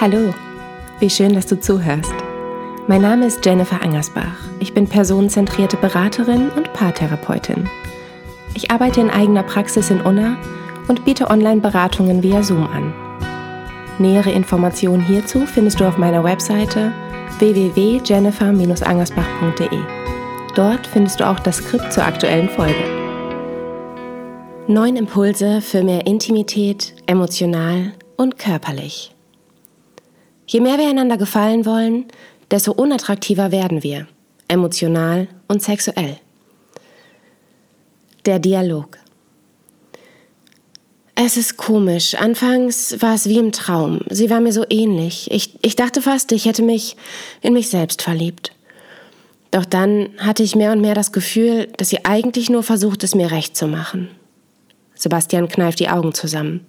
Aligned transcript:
Hallo, 0.00 0.32
wie 0.98 1.10
schön, 1.10 1.34
dass 1.34 1.44
du 1.44 1.60
zuhörst. 1.60 2.14
Mein 2.86 3.02
Name 3.02 3.26
ist 3.26 3.44
Jennifer 3.44 3.82
Angersbach. 3.82 4.48
Ich 4.58 4.72
bin 4.72 4.88
personenzentrierte 4.88 5.76
Beraterin 5.76 6.48
und 6.56 6.72
Paartherapeutin. 6.72 7.68
Ich 8.54 8.70
arbeite 8.70 9.02
in 9.02 9.10
eigener 9.10 9.42
Praxis 9.42 9.90
in 9.90 10.00
Unna 10.00 10.38
und 10.88 11.04
biete 11.04 11.28
Online-Beratungen 11.28 12.22
via 12.22 12.42
Zoom 12.42 12.66
an. 12.66 12.94
Nähere 13.98 14.30
Informationen 14.30 15.04
hierzu 15.04 15.44
findest 15.44 15.80
du 15.80 15.84
auf 15.84 15.98
meiner 15.98 16.24
Webseite 16.24 16.92
www.jennifer-angersbach.de. 17.38 19.78
Dort 20.54 20.86
findest 20.86 21.20
du 21.20 21.28
auch 21.28 21.40
das 21.40 21.58
Skript 21.58 21.92
zur 21.92 22.06
aktuellen 22.06 22.48
Folge. 22.48 22.72
Neun 24.66 24.96
Impulse 24.96 25.60
für 25.60 25.84
mehr 25.84 26.06
Intimität, 26.06 26.94
emotional 27.06 27.92
und 28.16 28.38
körperlich. 28.38 29.14
Je 30.50 30.58
mehr 30.58 30.78
wir 30.78 30.88
einander 30.88 31.16
gefallen 31.16 31.64
wollen, 31.64 32.06
desto 32.50 32.72
unattraktiver 32.72 33.52
werden 33.52 33.84
wir, 33.84 34.08
emotional 34.48 35.28
und 35.46 35.62
sexuell. 35.62 36.16
Der 38.26 38.40
Dialog. 38.40 38.98
Es 41.14 41.36
ist 41.36 41.56
komisch. 41.56 42.16
Anfangs 42.16 43.00
war 43.00 43.14
es 43.14 43.28
wie 43.28 43.38
im 43.38 43.52
Traum. 43.52 44.00
Sie 44.10 44.28
war 44.28 44.40
mir 44.40 44.52
so 44.52 44.64
ähnlich. 44.68 45.30
Ich, 45.30 45.56
ich 45.62 45.76
dachte 45.76 46.02
fast, 46.02 46.32
ich 46.32 46.46
hätte 46.46 46.62
mich 46.62 46.96
in 47.42 47.52
mich 47.52 47.70
selbst 47.70 48.02
verliebt. 48.02 48.50
Doch 49.52 49.64
dann 49.64 50.08
hatte 50.18 50.42
ich 50.42 50.56
mehr 50.56 50.72
und 50.72 50.80
mehr 50.80 50.96
das 50.96 51.12
Gefühl, 51.12 51.68
dass 51.76 51.90
sie 51.90 52.04
eigentlich 52.04 52.50
nur 52.50 52.64
versucht, 52.64 53.04
es 53.04 53.14
mir 53.14 53.30
recht 53.30 53.56
zu 53.56 53.68
machen. 53.68 54.08
Sebastian 54.96 55.48
kneift 55.48 55.78
die 55.78 55.90
Augen 55.90 56.12
zusammen. 56.12 56.66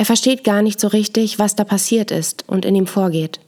Er 0.00 0.06
versteht 0.06 0.44
gar 0.44 0.62
nicht 0.62 0.80
so 0.80 0.88
richtig, 0.88 1.38
was 1.38 1.56
da 1.56 1.64
passiert 1.64 2.10
ist 2.10 2.48
und 2.48 2.64
in 2.64 2.74
ihm 2.74 2.86
vorgeht. 2.86 3.38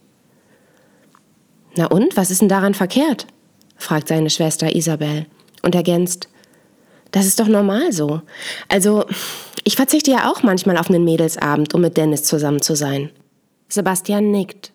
Na 1.77 1.87
und, 1.87 2.15
was 2.15 2.31
ist 2.31 2.43
denn 2.43 2.51
daran 2.51 2.75
verkehrt? 2.75 3.27
fragt 3.79 4.09
seine 4.09 4.29
Schwester 4.29 4.77
Isabel 4.77 5.25
und 5.63 5.75
ergänzt, 5.75 6.29
das 7.11 7.25
ist 7.25 7.41
doch 7.41 7.49
normal 7.49 7.95
so. 7.95 8.21
Also, 8.69 9.07
ich 9.65 9.77
verzichte 9.77 10.11
ja 10.11 10.31
auch 10.31 10.43
manchmal 10.43 10.77
auf 10.77 10.91
einen 10.91 11.05
Mädelsabend, 11.05 11.73
um 11.73 11.81
mit 11.81 11.97
Dennis 11.97 12.25
zusammen 12.25 12.61
zu 12.61 12.77
sein. 12.77 13.09
Sebastian 13.71 14.31
nickt. 14.31 14.73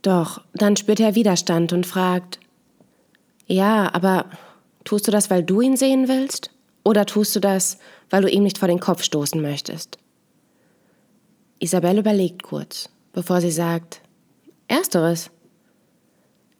Doch, 0.00 0.40
dann 0.54 0.78
spürt 0.78 1.00
er 1.00 1.14
Widerstand 1.14 1.74
und 1.74 1.86
fragt, 1.86 2.40
ja, 3.46 3.92
aber 3.92 4.24
tust 4.84 5.06
du 5.06 5.10
das, 5.10 5.28
weil 5.28 5.42
du 5.42 5.60
ihn 5.60 5.76
sehen 5.76 6.08
willst? 6.08 6.48
Oder 6.82 7.04
tust 7.04 7.36
du 7.36 7.40
das, 7.40 7.76
weil 8.08 8.22
du 8.22 8.30
ihm 8.30 8.42
nicht 8.42 8.56
vor 8.56 8.68
den 8.68 8.80
Kopf 8.80 9.02
stoßen 9.02 9.42
möchtest? 9.42 9.98
Isabelle 11.58 12.00
überlegt 12.00 12.42
kurz, 12.42 12.88
bevor 13.12 13.40
sie 13.40 13.50
sagt, 13.50 14.00
Ersteres. 14.68 15.30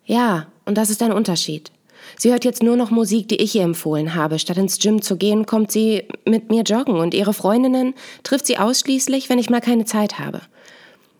Ja, 0.04 0.46
und 0.64 0.76
das 0.78 0.90
ist 0.90 1.02
ein 1.02 1.12
Unterschied. 1.12 1.70
Sie 2.16 2.30
hört 2.30 2.44
jetzt 2.44 2.62
nur 2.62 2.76
noch 2.76 2.90
Musik, 2.90 3.28
die 3.28 3.36
ich 3.36 3.54
ihr 3.54 3.62
empfohlen 3.62 4.14
habe. 4.14 4.38
Statt 4.38 4.56
ins 4.56 4.78
Gym 4.78 5.02
zu 5.02 5.16
gehen, 5.16 5.46
kommt 5.46 5.72
sie 5.72 6.04
mit 6.24 6.50
mir 6.50 6.62
joggen 6.62 6.96
und 6.96 7.14
ihre 7.14 7.34
Freundinnen 7.34 7.94
trifft 8.22 8.46
sie 8.46 8.58
ausschließlich, 8.58 9.28
wenn 9.28 9.38
ich 9.38 9.50
mal 9.50 9.60
keine 9.60 9.84
Zeit 9.84 10.18
habe. 10.18 10.40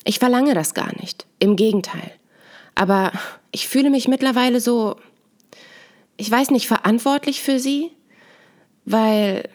Ich 0.05 0.21
verlange 0.21 0.55
das 0.55 0.75
gar 0.75 0.95
nicht. 1.01 1.27
Im 1.41 1.57
Gegenteil. 1.57 2.13
Aber 2.75 3.13
ich 3.51 3.67
fühle 3.67 3.91
mich 3.91 4.07
mittlerweile 4.07 4.61
so, 4.61 4.97
ich 6.17 6.31
weiß 6.31 6.51
nicht, 6.51 6.69
verantwortlich 6.69 7.43
für 7.43 7.59
sie, 7.59 7.91
weil, 8.85 9.49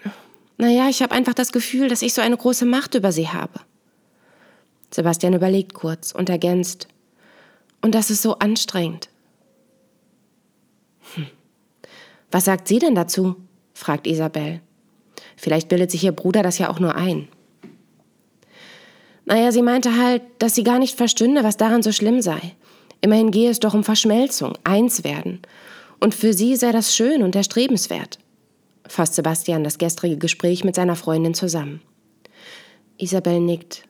naja, 0.58 0.90
ich 0.90 1.02
habe 1.02 1.16
einfach 1.16 1.34
das 1.34 1.54
Gefühl, 1.54 1.88
dass 1.88 2.02
ich 2.02 2.14
so 2.14 2.22
eine 2.22 2.36
große 2.36 2.66
Macht 2.66 2.96
über 2.96 3.12
sie 3.12 3.30
habe. 3.30 3.62
Sebastian 4.94 5.34
überlegt 5.34 5.74
kurz 5.74 6.12
und 6.12 6.30
ergänzt. 6.30 6.88
Und 7.82 7.96
das 7.96 8.10
ist 8.10 8.22
so 8.22 8.38
anstrengend. 8.40 9.10
Hm. 11.16 11.28
Was 12.30 12.46
sagt 12.46 12.68
sie 12.68 12.80
denn 12.80 12.96
dazu? 12.96 13.36
fragt 13.74 14.06
Isabel. 14.06 14.62
Vielleicht 15.36 15.70
bildet 15.70 15.90
sich 15.92 16.04
ihr 16.04 16.12
Bruder 16.12 16.44
das 16.44 16.60
ja 16.60 16.70
auch 16.70 16.80
nur 16.80 16.96
ein. 16.96 17.28
Naja, 19.26 19.52
sie 19.52 19.62
meinte 19.62 19.98
halt, 19.98 20.22
dass 20.40 20.56
sie 20.56 20.64
gar 20.64 20.78
nicht 20.78 20.96
verstünde, 20.96 21.44
was 21.44 21.58
daran 21.58 21.84
so 21.84 21.92
schlimm 21.92 22.22
sei. 22.22 22.40
Immerhin 23.02 23.32
gehe 23.32 23.50
es 23.50 23.60
doch 23.60 23.74
um 23.74 23.84
Verschmelzung, 23.84 24.58
eins 24.64 25.04
werden. 25.04 25.42
Und 26.00 26.14
für 26.14 26.34
sie 26.34 26.56
sei 26.56 26.72
das 26.72 26.96
schön 26.96 27.24
und 27.24 27.36
erstrebenswert. 27.36 28.20
Fasst 28.88 29.16
Sebastian 29.16 29.64
das 29.64 29.78
gestrige 29.78 30.18
Gespräch 30.18 30.64
mit 30.64 30.76
seiner 30.76 30.96
Freundin 30.96 31.34
zusammen. 31.34 31.82
Isabel 32.98 33.40
nickt 33.40 33.84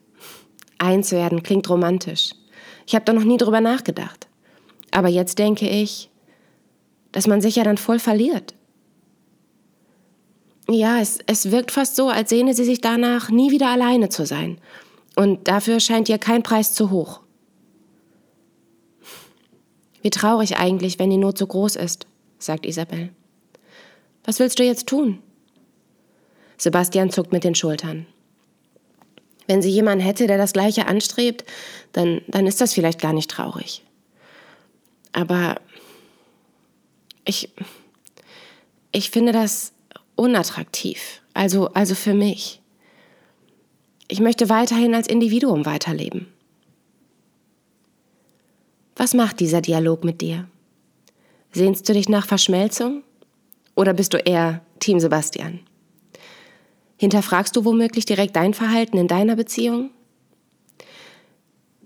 Eins 0.82 1.12
werden 1.12 1.44
klingt 1.44 1.70
romantisch. 1.70 2.32
Ich 2.88 2.96
habe 2.96 3.06
da 3.06 3.14
noch 3.14 3.24
nie 3.24 3.38
drüber 3.38 3.62
nachgedacht. 3.62 4.28
Aber 4.90 5.10
jetzt 5.10 5.38
denke 5.38 5.70
ich, 5.70 6.10
dass 7.12 7.28
man 7.28 7.40
sich 7.40 7.56
ja 7.56 7.64
dann 7.64 7.78
voll 7.78 8.00
verliert. 8.00 8.56
Ja, 10.68 11.00
es, 11.00 11.20
es 11.28 11.52
wirkt 11.52 11.70
fast 11.70 11.96
so, 11.96 12.10
als 12.10 12.32
sehne 12.32 12.56
sie 12.56 12.64
sich 12.64 12.82
danach, 12.82 13.30
nie 13.30 13.52
wieder 13.52 13.68
alleine 13.68 14.10
zu 14.10 14.26
sein. 14.26 14.58
Und 15.16 15.48
dafür 15.48 15.80
scheint 15.80 16.10
ihr 16.10 16.18
kein 16.18 16.42
Preis 16.42 16.74
zu 16.74 16.90
hoch. 16.90 17.20
Wie 20.02 20.10
traurig 20.10 20.58
eigentlich, 20.58 20.98
wenn 20.98 21.12
die 21.12 21.18
Not 21.18 21.38
so 21.38 21.46
groß 21.46 21.76
ist, 21.76 22.08
sagt 22.40 22.66
Isabel. 22.66 23.10
Was 24.24 24.40
willst 24.40 24.58
du 24.58 24.64
jetzt 24.64 24.88
tun? 24.88 25.20
Sebastian 26.58 27.12
zuckt 27.12 27.32
mit 27.32 27.44
den 27.44 27.54
Schultern. 27.54 28.08
Wenn 29.52 29.62
sie 29.62 29.70
jemanden 29.70 30.02
hätte, 30.02 30.28
der 30.28 30.38
das 30.38 30.54
Gleiche 30.54 30.88
anstrebt, 30.88 31.44
dann, 31.92 32.22
dann 32.30 32.48
ist 32.48 32.62
das 32.62 32.74
vielleicht 32.74 33.02
gar 33.02 33.12
nicht 33.12 33.30
traurig. 33.30 33.84
Aber 35.12 35.60
ich, 37.26 37.50
ich 38.94 39.10
finde 39.10 39.34
das 39.34 39.74
unattraktiv. 40.16 41.22
Also, 41.34 41.68
also 41.74 41.96
für 41.96 42.14
mich. 42.14 42.62
Ich 44.08 44.22
möchte 44.22 44.48
weiterhin 44.48 44.96
als 44.96 45.08
Individuum 45.08 45.66
weiterleben. 45.66 46.28
Was 48.96 49.14
macht 49.14 49.42
dieser 49.42 49.60
Dialog 49.60 50.06
mit 50.06 50.22
dir? 50.22 50.48
Sehnst 51.52 51.90
du 51.90 51.94
dich 51.94 52.08
nach 52.08 52.26
Verschmelzung? 52.26 53.04
Oder 53.76 53.94
bist 53.94 54.14
du 54.14 54.18
eher 54.18 54.62
Team 54.80 55.02
Sebastian? 55.02 55.60
Hinterfragst 57.02 57.56
du 57.56 57.66
womöglich 57.66 58.06
direkt 58.06 58.36
dein 58.36 58.54
Verhalten 58.54 58.96
in 58.96 59.08
deiner 59.08 59.36
Beziehung? 59.36 59.90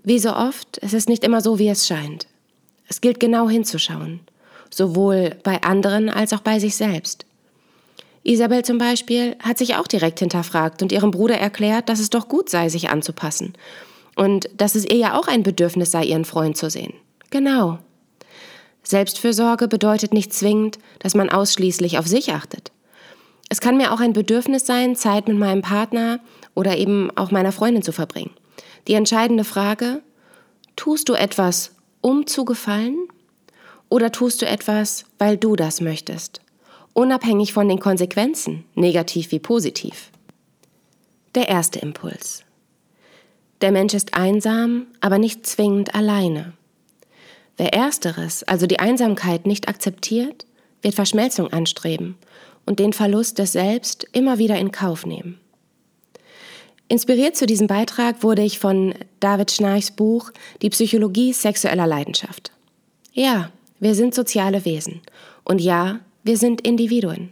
Wie 0.02 0.18
so 0.18 0.36
oft, 0.36 0.78
es 0.82 0.92
ist 0.92 1.08
nicht 1.08 1.24
immer 1.24 1.40
so, 1.40 1.58
wie 1.58 1.70
es 1.70 1.86
scheint. 1.86 2.26
Es 2.86 3.00
gilt 3.00 3.18
genau 3.18 3.48
hinzuschauen, 3.48 4.20
sowohl 4.68 5.34
bei 5.42 5.62
anderen 5.62 6.10
als 6.10 6.34
auch 6.34 6.40
bei 6.40 6.58
sich 6.58 6.76
selbst. 6.76 7.24
Isabel 8.24 8.62
zum 8.62 8.76
Beispiel 8.76 9.36
hat 9.42 9.56
sich 9.56 9.76
auch 9.76 9.86
direkt 9.86 10.18
hinterfragt 10.18 10.82
und 10.82 10.92
ihrem 10.92 11.12
Bruder 11.12 11.38
erklärt, 11.38 11.88
dass 11.88 11.98
es 11.98 12.10
doch 12.10 12.28
gut 12.28 12.50
sei, 12.50 12.68
sich 12.68 12.90
anzupassen 12.90 13.54
und 14.16 14.50
dass 14.54 14.74
es 14.74 14.84
ihr 14.84 14.98
ja 14.98 15.18
auch 15.18 15.28
ein 15.28 15.42
Bedürfnis 15.42 15.92
sei, 15.92 16.04
ihren 16.04 16.26
Freund 16.26 16.58
zu 16.58 16.68
sehen. 16.68 16.92
Genau. 17.30 17.78
Selbstfürsorge 18.82 19.66
bedeutet 19.66 20.12
nicht 20.12 20.34
zwingend, 20.34 20.78
dass 20.98 21.14
man 21.14 21.30
ausschließlich 21.30 21.96
auf 21.96 22.06
sich 22.06 22.34
achtet. 22.34 22.70
Es 23.48 23.60
kann 23.60 23.76
mir 23.76 23.92
auch 23.92 24.00
ein 24.00 24.12
Bedürfnis 24.12 24.66
sein, 24.66 24.96
Zeit 24.96 25.28
mit 25.28 25.36
meinem 25.36 25.62
Partner 25.62 26.20
oder 26.54 26.76
eben 26.76 27.10
auch 27.16 27.30
meiner 27.30 27.52
Freundin 27.52 27.82
zu 27.82 27.92
verbringen. 27.92 28.32
Die 28.88 28.94
entscheidende 28.94 29.44
Frage, 29.44 30.02
tust 30.74 31.08
du 31.08 31.14
etwas, 31.14 31.72
um 32.00 32.26
zu 32.26 32.44
gefallen? 32.44 32.96
Oder 33.88 34.10
tust 34.10 34.42
du 34.42 34.46
etwas, 34.46 35.04
weil 35.18 35.36
du 35.36 35.54
das 35.54 35.80
möchtest? 35.80 36.40
Unabhängig 36.92 37.52
von 37.52 37.68
den 37.68 37.78
Konsequenzen, 37.78 38.64
negativ 38.74 39.30
wie 39.30 39.38
positiv. 39.38 40.10
Der 41.34 41.48
erste 41.48 41.78
Impuls. 41.78 42.42
Der 43.60 43.70
Mensch 43.70 43.94
ist 43.94 44.14
einsam, 44.14 44.86
aber 45.00 45.18
nicht 45.18 45.46
zwingend 45.46 45.94
alleine. 45.94 46.52
Wer 47.56 47.72
ersteres, 47.72 48.42
also 48.42 48.66
die 48.66 48.80
Einsamkeit, 48.80 49.46
nicht 49.46 49.68
akzeptiert, 49.68 50.46
wird 50.82 50.94
Verschmelzung 50.94 51.52
anstreben 51.52 52.16
und 52.66 52.78
den 52.78 52.92
Verlust 52.92 53.38
des 53.38 53.52
Selbst 53.52 54.06
immer 54.12 54.38
wieder 54.38 54.58
in 54.58 54.72
Kauf 54.72 55.06
nehmen. 55.06 55.40
Inspiriert 56.88 57.36
zu 57.36 57.46
diesem 57.46 57.66
Beitrag 57.66 58.22
wurde 58.22 58.42
ich 58.42 58.58
von 58.58 58.94
David 59.18 59.50
Schnarchs 59.50 59.90
Buch 59.90 60.30
Die 60.62 60.70
Psychologie 60.70 61.32
sexueller 61.32 61.86
Leidenschaft. 61.86 62.52
Ja, 63.12 63.50
wir 63.80 63.94
sind 63.94 64.14
soziale 64.14 64.64
Wesen. 64.64 65.00
Und 65.42 65.60
ja, 65.60 66.00
wir 66.22 66.36
sind 66.36 66.60
Individuen. 66.60 67.30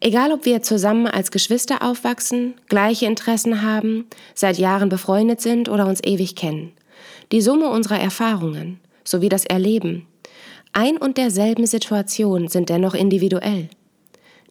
Egal, 0.00 0.32
ob 0.32 0.44
wir 0.44 0.62
zusammen 0.62 1.06
als 1.06 1.30
Geschwister 1.30 1.82
aufwachsen, 1.82 2.54
gleiche 2.68 3.06
Interessen 3.06 3.62
haben, 3.62 4.06
seit 4.34 4.58
Jahren 4.58 4.90
befreundet 4.90 5.40
sind 5.40 5.70
oder 5.70 5.86
uns 5.86 6.02
ewig 6.04 6.36
kennen. 6.36 6.72
Die 7.32 7.40
Summe 7.40 7.70
unserer 7.70 7.98
Erfahrungen 7.98 8.78
sowie 9.04 9.30
das 9.30 9.46
Erleben 9.46 10.06
ein 10.76 10.98
und 10.98 11.16
derselben 11.16 11.64
Situation 11.64 12.48
sind 12.48 12.68
dennoch 12.68 12.92
individuell. 12.92 13.70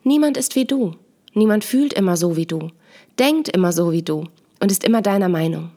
Niemand 0.08 0.38
ist 0.38 0.56
wie 0.56 0.66
du. 0.66 0.92
Niemand 1.34 1.64
fühlt 1.66 1.94
immer 1.94 2.16
so 2.16 2.38
wie 2.38 2.46
du, 2.46 2.70
denkt 3.18 3.50
immer 3.50 3.74
so 3.74 3.92
wie 3.92 4.04
du 4.04 4.26
und 4.62 4.72
ist 4.72 4.84
immer 4.84 5.02
deiner 5.02 5.30
Meinung. 5.30 5.72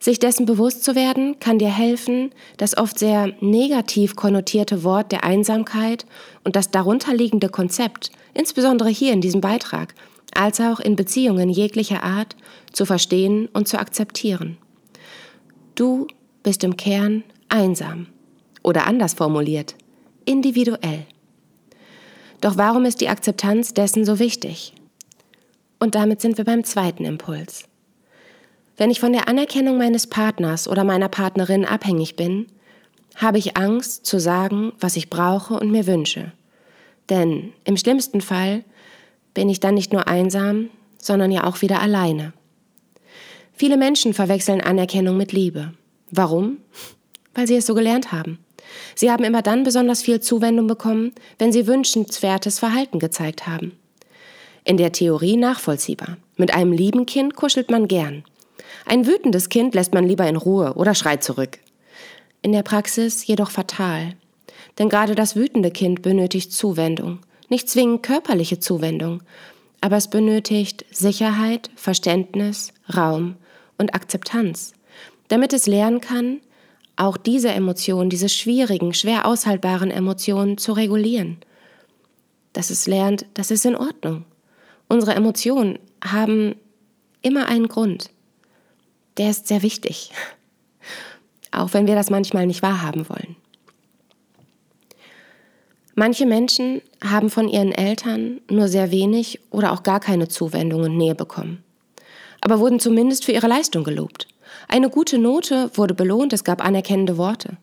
Sich 0.00 0.18
dessen 0.18 0.46
bewusst 0.46 0.82
zu 0.82 0.94
werden, 0.94 1.38
kann 1.38 1.58
dir 1.58 1.68
helfen, 1.68 2.30
das 2.56 2.78
oft 2.78 2.98
sehr 2.98 3.34
negativ 3.40 4.16
konnotierte 4.16 4.84
Wort 4.84 5.12
der 5.12 5.22
Einsamkeit 5.22 6.06
und 6.44 6.56
das 6.56 6.70
darunterliegende 6.70 7.50
Konzept, 7.50 8.10
insbesondere 8.32 8.88
hier 8.88 9.12
in 9.12 9.20
diesem 9.20 9.42
Beitrag, 9.42 9.94
als 10.34 10.58
auch 10.58 10.80
in 10.80 10.96
Beziehungen 10.96 11.50
jeglicher 11.50 12.02
Art, 12.02 12.36
zu 12.72 12.86
verstehen 12.86 13.50
und 13.52 13.68
zu 13.68 13.78
akzeptieren. 13.78 14.56
Du 15.74 16.06
bist 16.42 16.64
im 16.64 16.78
Kern 16.78 17.22
einsam 17.50 18.06
oder 18.62 18.86
anders 18.86 19.12
formuliert, 19.12 19.74
individuell. 20.24 21.06
Doch 22.40 22.56
warum 22.56 22.84
ist 22.84 23.00
die 23.00 23.08
Akzeptanz 23.08 23.74
dessen 23.74 24.04
so 24.04 24.18
wichtig? 24.18 24.72
Und 25.78 25.94
damit 25.94 26.20
sind 26.20 26.38
wir 26.38 26.44
beim 26.44 26.64
zweiten 26.64 27.04
Impuls. 27.04 27.64
Wenn 28.76 28.90
ich 28.90 29.00
von 29.00 29.12
der 29.12 29.28
Anerkennung 29.28 29.78
meines 29.78 30.06
Partners 30.06 30.68
oder 30.68 30.84
meiner 30.84 31.08
Partnerin 31.08 31.64
abhängig 31.64 32.16
bin, 32.16 32.46
habe 33.14 33.38
ich 33.38 33.56
Angst 33.56 34.04
zu 34.04 34.20
sagen, 34.20 34.72
was 34.78 34.96
ich 34.96 35.08
brauche 35.08 35.54
und 35.54 35.70
mir 35.70 35.86
wünsche. 35.86 36.32
Denn 37.08 37.52
im 37.64 37.76
schlimmsten 37.76 38.20
Fall 38.20 38.64
bin 39.32 39.48
ich 39.48 39.60
dann 39.60 39.74
nicht 39.74 39.92
nur 39.92 40.08
einsam, 40.08 40.70
sondern 40.98 41.30
ja 41.30 41.44
auch 41.44 41.62
wieder 41.62 41.80
alleine. 41.80 42.32
Viele 43.52 43.78
Menschen 43.78 44.12
verwechseln 44.12 44.60
Anerkennung 44.60 45.16
mit 45.16 45.32
Liebe. 45.32 45.72
Warum? 46.10 46.58
Weil 47.34 47.46
sie 47.46 47.56
es 47.56 47.66
so 47.66 47.74
gelernt 47.74 48.12
haben. 48.12 48.38
Sie 48.94 49.10
haben 49.10 49.24
immer 49.24 49.42
dann 49.42 49.64
besonders 49.64 50.02
viel 50.02 50.20
Zuwendung 50.20 50.66
bekommen, 50.66 51.12
wenn 51.38 51.52
sie 51.52 51.66
wünschenswertes 51.66 52.58
Verhalten 52.58 52.98
gezeigt 52.98 53.46
haben. 53.46 53.72
In 54.64 54.76
der 54.76 54.92
Theorie 54.92 55.36
nachvollziehbar. 55.36 56.16
Mit 56.36 56.52
einem 56.52 56.72
lieben 56.72 57.06
Kind 57.06 57.36
kuschelt 57.36 57.70
man 57.70 57.88
gern. 57.88 58.24
Ein 58.84 59.06
wütendes 59.06 59.48
Kind 59.48 59.74
lässt 59.74 59.94
man 59.94 60.06
lieber 60.06 60.26
in 60.28 60.36
Ruhe 60.36 60.74
oder 60.74 60.94
schreit 60.94 61.22
zurück. 61.22 61.58
In 62.42 62.52
der 62.52 62.62
Praxis 62.62 63.26
jedoch 63.26 63.50
fatal. 63.50 64.14
Denn 64.78 64.88
gerade 64.88 65.14
das 65.14 65.36
wütende 65.36 65.70
Kind 65.70 66.02
benötigt 66.02 66.52
Zuwendung. 66.52 67.20
Nicht 67.48 67.68
zwingend 67.68 68.02
körperliche 68.02 68.58
Zuwendung, 68.58 69.22
aber 69.80 69.96
es 69.96 70.08
benötigt 70.08 70.84
Sicherheit, 70.90 71.70
Verständnis, 71.76 72.72
Raum 72.94 73.36
und 73.78 73.94
Akzeptanz, 73.94 74.72
damit 75.28 75.52
es 75.52 75.66
lernen 75.66 76.00
kann, 76.00 76.40
auch 76.96 77.16
diese 77.16 77.50
Emotionen, 77.50 78.10
diese 78.10 78.28
schwierigen, 78.28 78.94
schwer 78.94 79.26
aushaltbaren 79.26 79.90
Emotionen 79.90 80.58
zu 80.58 80.72
regulieren. 80.72 81.38
Dass 82.52 82.70
es 82.70 82.86
lernt, 82.86 83.26
das 83.34 83.50
ist 83.50 83.66
in 83.66 83.76
Ordnung. 83.76 84.24
Unsere 84.88 85.14
Emotionen 85.14 85.78
haben 86.02 86.56
immer 87.22 87.46
einen 87.46 87.68
Grund. 87.68 88.10
Der 89.18 89.30
ist 89.30 89.46
sehr 89.46 89.62
wichtig. 89.62 90.10
Auch 91.50 91.72
wenn 91.74 91.86
wir 91.86 91.94
das 91.94 92.10
manchmal 92.10 92.46
nicht 92.46 92.62
wahrhaben 92.62 93.08
wollen. 93.08 93.36
Manche 95.98 96.26
Menschen 96.26 96.82
haben 97.02 97.30
von 97.30 97.48
ihren 97.48 97.72
Eltern 97.72 98.42
nur 98.50 98.68
sehr 98.68 98.90
wenig 98.90 99.40
oder 99.50 99.72
auch 99.72 99.82
gar 99.82 99.98
keine 99.98 100.28
Zuwendung 100.28 100.82
und 100.82 100.98
Nähe 100.98 101.14
bekommen, 101.14 101.64
aber 102.42 102.60
wurden 102.60 102.80
zumindest 102.80 103.24
für 103.24 103.32
ihre 103.32 103.46
Leistung 103.46 103.82
gelobt. 103.82 104.28
Eine 104.68 104.90
gute 104.90 105.18
Note 105.18 105.70
wurde 105.74 105.94
belohnt, 105.94 106.32
es 106.32 106.44
gab 106.44 106.64
anerkennende 106.64 107.18
Worte. 107.18 107.56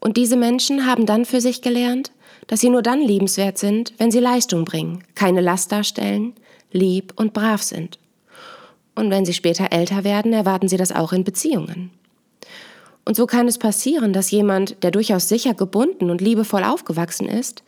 Und 0.00 0.16
diese 0.16 0.36
Menschen 0.36 0.86
haben 0.86 1.06
dann 1.06 1.24
für 1.24 1.40
sich 1.40 1.62
gelernt, 1.62 2.12
dass 2.46 2.60
sie 2.60 2.68
nur 2.68 2.82
dann 2.82 3.00
liebenswert 3.00 3.58
sind, 3.58 3.94
wenn 3.98 4.10
sie 4.10 4.20
Leistung 4.20 4.64
bringen, 4.64 5.02
keine 5.14 5.40
Last 5.40 5.72
darstellen, 5.72 6.34
lieb 6.72 7.14
und 7.16 7.32
brav 7.32 7.62
sind. 7.62 7.98
Und 8.94 9.10
wenn 9.10 9.24
sie 9.24 9.32
später 9.32 9.72
älter 9.72 10.04
werden, 10.04 10.32
erwarten 10.32 10.68
sie 10.68 10.76
das 10.76 10.92
auch 10.92 11.12
in 11.12 11.24
Beziehungen. 11.24 11.90
Und 13.04 13.16
so 13.16 13.26
kann 13.26 13.48
es 13.48 13.58
passieren, 13.58 14.12
dass 14.12 14.30
jemand, 14.30 14.82
der 14.82 14.90
durchaus 14.90 15.28
sicher 15.28 15.54
gebunden 15.54 16.10
und 16.10 16.20
liebevoll 16.20 16.64
aufgewachsen 16.64 17.28
ist, 17.28 17.62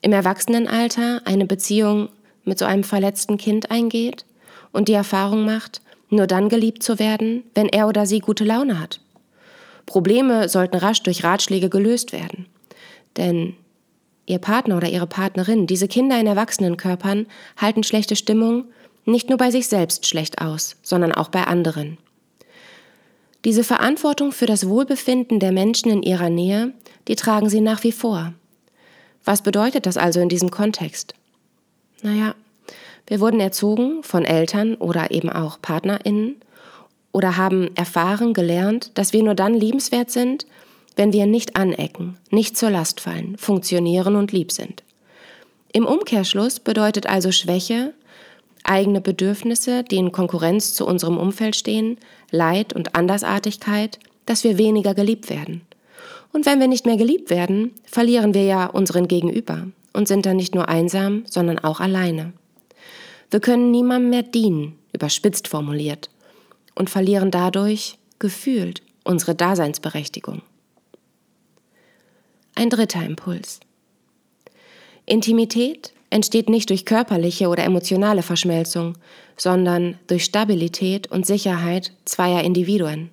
im 0.00 0.12
Erwachsenenalter 0.12 1.22
eine 1.24 1.46
Beziehung 1.46 2.08
mit 2.44 2.58
so 2.58 2.64
einem 2.64 2.84
verletzten 2.84 3.38
Kind 3.38 3.70
eingeht 3.70 4.24
und 4.72 4.88
die 4.88 4.92
Erfahrung 4.92 5.44
macht, 5.44 5.80
nur 6.14 6.26
dann 6.26 6.48
geliebt 6.48 6.82
zu 6.82 6.98
werden, 6.98 7.44
wenn 7.54 7.68
er 7.68 7.88
oder 7.88 8.06
sie 8.06 8.20
gute 8.20 8.44
Laune 8.44 8.80
hat. 8.80 9.00
Probleme 9.86 10.48
sollten 10.48 10.76
rasch 10.76 11.02
durch 11.02 11.24
Ratschläge 11.24 11.68
gelöst 11.68 12.12
werden. 12.12 12.46
Denn 13.16 13.54
Ihr 14.26 14.38
Partner 14.38 14.76
oder 14.76 14.88
Ihre 14.88 15.06
Partnerin, 15.06 15.66
diese 15.66 15.88
Kinder 15.88 16.18
in 16.18 16.26
Erwachsenenkörpern, 16.26 17.26
halten 17.56 17.82
schlechte 17.82 18.16
Stimmung 18.16 18.64
nicht 19.04 19.28
nur 19.28 19.36
bei 19.36 19.50
sich 19.50 19.68
selbst 19.68 20.06
schlecht 20.06 20.40
aus, 20.40 20.76
sondern 20.82 21.12
auch 21.12 21.28
bei 21.28 21.44
anderen. 21.44 21.98
Diese 23.44 23.62
Verantwortung 23.62 24.32
für 24.32 24.46
das 24.46 24.68
Wohlbefinden 24.68 25.38
der 25.38 25.52
Menschen 25.52 25.90
in 25.90 26.02
ihrer 26.02 26.30
Nähe, 26.30 26.72
die 27.08 27.16
tragen 27.16 27.50
sie 27.50 27.60
nach 27.60 27.84
wie 27.84 27.92
vor. 27.92 28.32
Was 29.24 29.42
bedeutet 29.42 29.84
das 29.84 29.98
also 29.98 30.20
in 30.20 30.30
diesem 30.30 30.50
Kontext? 30.50 31.14
Naja, 32.00 32.34
wir 33.06 33.20
wurden 33.20 33.40
erzogen 33.40 34.02
von 34.02 34.24
Eltern 34.24 34.74
oder 34.76 35.10
eben 35.10 35.30
auch 35.30 35.60
Partnerinnen 35.60 36.36
oder 37.12 37.36
haben 37.36 37.70
erfahren, 37.76 38.34
gelernt, 38.34 38.90
dass 38.94 39.12
wir 39.12 39.22
nur 39.22 39.34
dann 39.34 39.54
liebenswert 39.54 40.10
sind, 40.10 40.46
wenn 40.96 41.12
wir 41.12 41.26
nicht 41.26 41.56
anecken, 41.56 42.16
nicht 42.30 42.56
zur 42.56 42.70
Last 42.70 43.00
fallen, 43.00 43.36
funktionieren 43.36 44.16
und 44.16 44.32
lieb 44.32 44.52
sind. 44.52 44.82
Im 45.72 45.86
Umkehrschluss 45.86 46.60
bedeutet 46.60 47.06
also 47.06 47.32
Schwäche, 47.32 47.94
eigene 48.62 49.00
Bedürfnisse, 49.00 49.82
die 49.82 49.96
in 49.96 50.12
Konkurrenz 50.12 50.74
zu 50.74 50.86
unserem 50.86 51.18
Umfeld 51.18 51.56
stehen, 51.56 51.98
Leid 52.30 52.72
und 52.72 52.94
Andersartigkeit, 52.94 53.98
dass 54.24 54.44
wir 54.44 54.56
weniger 54.56 54.94
geliebt 54.94 55.28
werden. 55.30 55.62
Und 56.32 56.46
wenn 56.46 56.58
wir 56.58 56.68
nicht 56.68 56.86
mehr 56.86 56.96
geliebt 56.96 57.30
werden, 57.30 57.72
verlieren 57.84 58.34
wir 58.34 58.44
ja 58.44 58.66
unseren 58.66 59.06
Gegenüber 59.08 59.68
und 59.92 60.08
sind 60.08 60.26
dann 60.26 60.36
nicht 60.36 60.54
nur 60.54 60.68
einsam, 60.68 61.24
sondern 61.26 61.58
auch 61.58 61.80
alleine. 61.80 62.32
Wir 63.30 63.40
können 63.40 63.70
niemandem 63.70 64.10
mehr 64.10 64.22
dienen, 64.22 64.78
überspitzt 64.92 65.48
formuliert, 65.48 66.10
und 66.74 66.90
verlieren 66.90 67.30
dadurch, 67.30 67.98
gefühlt, 68.18 68.82
unsere 69.04 69.34
Daseinsberechtigung. 69.34 70.42
Ein 72.54 72.70
dritter 72.70 73.04
Impuls. 73.04 73.60
Intimität 75.06 75.92
entsteht 76.10 76.48
nicht 76.48 76.70
durch 76.70 76.86
körperliche 76.86 77.48
oder 77.48 77.64
emotionale 77.64 78.22
Verschmelzung, 78.22 78.96
sondern 79.36 79.98
durch 80.06 80.24
Stabilität 80.24 81.10
und 81.10 81.26
Sicherheit 81.26 81.92
zweier 82.04 82.42
Individuen. 82.44 83.10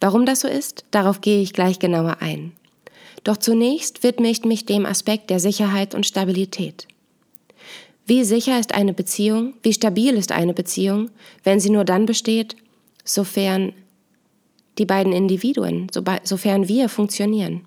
Warum 0.00 0.26
das 0.26 0.40
so 0.40 0.48
ist, 0.48 0.84
darauf 0.90 1.20
gehe 1.20 1.42
ich 1.42 1.52
gleich 1.52 1.78
genauer 1.78 2.18
ein. 2.20 2.52
Doch 3.24 3.38
zunächst 3.38 4.02
widme 4.02 4.28
ich 4.28 4.44
mich 4.44 4.66
dem 4.66 4.86
Aspekt 4.86 5.30
der 5.30 5.40
Sicherheit 5.40 5.94
und 5.94 6.06
Stabilität. 6.06 6.86
Wie 8.06 8.24
sicher 8.24 8.58
ist 8.60 8.74
eine 8.74 8.92
Beziehung, 8.92 9.54
wie 9.62 9.72
stabil 9.72 10.14
ist 10.14 10.32
eine 10.32 10.52
Beziehung, 10.52 11.10
wenn 11.42 11.60
sie 11.60 11.70
nur 11.70 11.84
dann 11.84 12.04
besteht, 12.04 12.56
sofern 13.04 13.72
die 14.78 14.84
beiden 14.84 15.12
Individuen, 15.12 15.86
sofern 16.24 16.68
wir 16.68 16.88
funktionieren. 16.88 17.66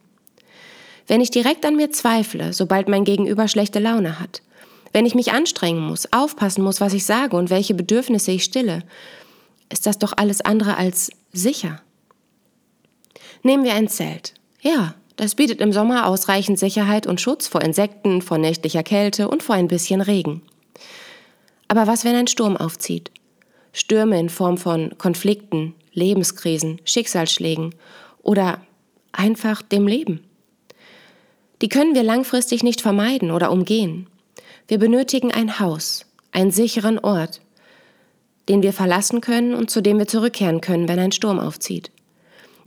Wenn 1.07 1.21
ich 1.21 1.31
direkt 1.31 1.65
an 1.65 1.75
mir 1.75 1.89
zweifle, 1.91 2.53
sobald 2.53 2.87
mein 2.89 3.05
Gegenüber 3.05 3.47
schlechte 3.47 3.79
Laune 3.79 4.19
hat, 4.19 4.41
wenn 4.93 5.05
ich 5.05 5.15
mich 5.15 5.31
anstrengen 5.31 5.81
muss, 5.81 6.11
aufpassen 6.11 6.63
muss, 6.63 6.81
was 6.81 6.93
ich 6.93 7.05
sage 7.05 7.35
und 7.35 7.49
welche 7.49 7.73
Bedürfnisse 7.73 8.31
ich 8.31 8.43
stille, 8.43 8.83
ist 9.69 9.85
das 9.85 9.97
doch 9.97 10.13
alles 10.15 10.41
andere 10.41 10.77
als 10.77 11.11
sicher. 11.33 11.81
Nehmen 13.43 13.63
wir 13.63 13.73
ein 13.73 13.87
Zelt. 13.87 14.33
Ja, 14.61 14.95
das 15.17 15.35
bietet 15.35 15.61
im 15.61 15.73
Sommer 15.73 16.07
ausreichend 16.07 16.59
Sicherheit 16.59 17.07
und 17.07 17.19
Schutz 17.19 17.47
vor 17.47 17.61
Insekten, 17.61 18.21
vor 18.21 18.37
nächtlicher 18.37 18.83
Kälte 18.83 19.27
und 19.27 19.43
vor 19.43 19.55
ein 19.55 19.67
bisschen 19.67 20.01
Regen. 20.01 20.43
Aber 21.67 21.87
was, 21.87 22.05
wenn 22.05 22.15
ein 22.15 22.27
Sturm 22.27 22.55
aufzieht? 22.55 23.11
Stürme 23.73 24.19
in 24.19 24.29
Form 24.29 24.57
von 24.57 24.97
Konflikten, 24.97 25.73
Lebenskrisen, 25.91 26.79
Schicksalsschlägen 26.85 27.75
oder 28.21 28.61
einfach 29.11 29.61
dem 29.61 29.87
Leben. 29.87 30.23
Die 31.61 31.69
können 31.69 31.95
wir 31.95 32.03
langfristig 32.03 32.63
nicht 32.63 32.81
vermeiden 32.81 33.31
oder 33.31 33.51
umgehen. 33.51 34.07
Wir 34.67 34.77
benötigen 34.77 35.31
ein 35.31 35.59
Haus, 35.59 36.05
einen 36.31 36.51
sicheren 36.51 36.99
Ort, 36.99 37.41
den 38.49 38.61
wir 38.61 38.73
verlassen 38.73 39.21
können 39.21 39.55
und 39.55 39.71
zu 39.71 39.81
dem 39.81 39.97
wir 39.97 40.07
zurückkehren 40.07 40.61
können, 40.61 40.87
wenn 40.87 40.99
ein 40.99 41.11
Sturm 41.11 41.39
aufzieht. 41.39 41.91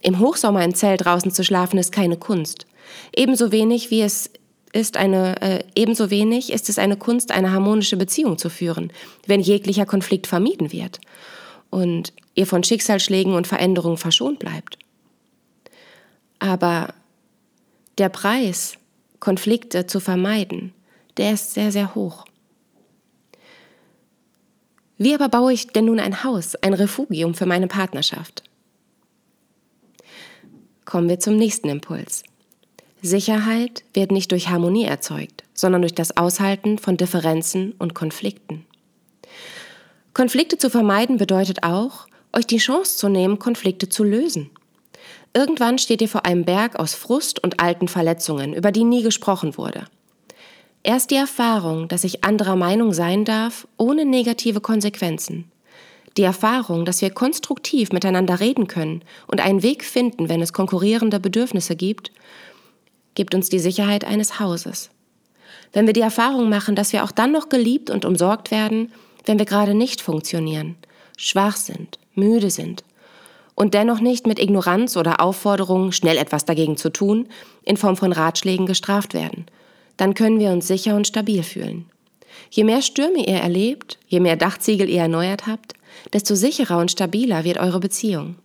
Im 0.02 0.19
Hochsommer 0.19 0.64
im 0.64 0.75
Zelt 0.75 1.04
draußen 1.04 1.30
zu 1.30 1.45
schlafen 1.45 1.78
ist 1.78 1.92
keine 1.92 2.16
Kunst. 2.16 2.66
Ebenso 3.14 3.52
wenig 3.52 3.90
wie 3.90 4.00
es 4.00 4.30
ist 4.73 4.97
eine, 4.97 5.40
äh, 5.42 5.64
ebenso 5.75 6.11
wenig 6.11 6.52
ist 6.52 6.69
es 6.69 6.78
eine 6.78 6.97
Kunst, 6.97 7.33
eine 7.33 7.52
harmonische 7.52 7.97
Beziehung 7.97 8.38
zu 8.38 8.49
führen, 8.50 8.92
wenn 9.26 9.40
jeglicher 9.40 9.85
Konflikt 9.85 10.26
vermieden 10.26 10.73
wird 10.73 11.00
und 11.71 12.12
ihr 12.35 12.47
von 12.47 12.62
Schicksalsschlägen 12.62 13.35
und 13.35 13.47
Veränderungen 13.47 13.97
verschont 13.97 14.38
bleibt. 14.38 14.78
Aber 16.38 16.95
der 17.99 18.09
Preis, 18.09 18.75
Konflikte 19.19 19.87
zu 19.87 20.00
vermeiden, 20.00 20.73
der 21.16 21.33
ist 21.33 21.52
sehr, 21.52 21.73
sehr 21.73 21.95
hoch. 21.95 22.25
Wie 24.97 25.14
aber 25.14 25.28
baue 25.28 25.52
ich 25.52 25.69
denn 25.69 25.87
nun 25.87 26.00
ein 26.00 26.25
Haus, 26.25 26.54
ein 26.57 26.75
Refugium 26.75 27.35
für 27.35 27.47
meine 27.47 27.66
Partnerschaft? 27.66 28.42
Kommen 30.90 31.09
wir 31.09 31.20
zum 31.20 31.37
nächsten 31.37 31.68
Impuls. 31.68 32.25
Sicherheit 33.00 33.85
wird 33.94 34.11
nicht 34.11 34.32
durch 34.32 34.49
Harmonie 34.49 34.87
erzeugt, 34.87 35.44
sondern 35.54 35.82
durch 35.82 35.94
das 35.94 36.16
Aushalten 36.16 36.78
von 36.78 36.97
Differenzen 36.97 37.75
und 37.78 37.94
Konflikten. 37.94 38.66
Konflikte 40.14 40.59
zu 40.59 40.68
vermeiden 40.68 41.16
bedeutet 41.16 41.62
auch, 41.62 42.09
euch 42.32 42.44
die 42.44 42.56
Chance 42.56 42.97
zu 42.97 43.09
nehmen, 43.09 43.38
Konflikte 43.38 43.88
zu 43.88 44.02
lösen. 44.02 44.50
Irgendwann 45.32 45.78
steht 45.78 46.02
ihr 46.02 46.09
vor 46.09 46.26
einem 46.26 46.44
Berg 46.44 46.75
aus 46.75 46.94
Frust 46.94 47.40
und 47.40 47.61
alten 47.61 47.87
Verletzungen, 47.87 48.52
über 48.52 48.73
die 48.73 48.82
nie 48.82 49.04
gesprochen 49.04 49.56
wurde. 49.56 49.85
Erst 50.82 51.12
die 51.12 51.16
Erfahrung, 51.16 51.87
dass 51.87 52.02
ich 52.02 52.25
anderer 52.25 52.56
Meinung 52.56 52.92
sein 52.92 53.25
darf, 53.25 53.68
ohne 53.76 54.04
negative 54.04 54.61
Konsequenzen. 54.61 55.50
Die 56.17 56.23
Erfahrung, 56.23 56.85
dass 56.85 57.02
wir 57.02 57.11
konstruktiv 57.11 57.93
miteinander 57.93 58.40
reden 58.40 58.67
können 58.67 59.02
und 59.26 59.40
einen 59.40 59.62
Weg 59.62 59.85
finden, 59.85 60.29
wenn 60.29 60.43
es 60.43 60.52
konkurrierende 60.52 61.21
Bedürfnisse 61.21 61.76
gibt, 61.76 62.11
gibt 63.14 63.35
uns 63.35 63.49
die 63.49 63.59
Sicherheit 63.59 64.05
eines 64.05 64.40
Hauses. 64.40 64.90
Wenn 65.73 65.87
wir 65.87 65.93
die 65.93 66.00
Erfahrung 66.00 66.49
machen, 66.49 66.75
dass 66.75 66.93
wir 66.93 67.05
auch 67.05 67.12
dann 67.12 67.33
noch 67.33 67.49
geliebt 67.49 67.90
und 67.90 68.05
umsorgt 68.05 68.50
werden, 68.50 68.93
wenn 69.25 69.38
wir 69.38 69.47
gerade 69.47 69.75
nicht 69.75 70.00
funktionieren, 70.00 70.76
schwach 71.17 71.57
sind, 71.57 71.99
müde 72.14 72.50
sind 72.50 72.83
und 73.55 73.75
dennoch 73.75 74.00
nicht 74.00 74.26
mit 74.26 74.40
Ignoranz 74.40 74.97
oder 74.97 75.21
Aufforderungen, 75.21 75.93
schnell 75.93 76.17
etwas 76.17 76.45
dagegen 76.45 76.76
zu 76.76 76.90
tun, 76.90 77.29
in 77.62 77.76
Form 77.76 77.97
von 77.97 78.12
Ratschlägen 78.12 78.67
gestraft 78.67 79.14
werden, 79.14 79.47
dann 79.97 80.14
können 80.14 80.40
wir 80.40 80.50
uns 80.50 80.67
sicher 80.67 80.97
und 80.97 81.07
stabil 81.07 81.43
fühlen. 81.43 81.87
Je 82.50 82.64
mehr 82.64 82.83
Stürme 82.83 83.19
ihr 83.19 83.37
erlebt, 83.37 83.99
je 84.09 84.19
mehr 84.21 84.37
Dachziegel 84.37 84.88
ihr 84.88 85.02
erneuert 85.02 85.47
habt, 85.47 85.75
desto 86.12 86.35
sicherer 86.35 86.78
und 86.78 86.90
stabiler 86.90 87.45
wird 87.45 87.59
eure 87.59 87.80
Beziehung. 87.80 88.37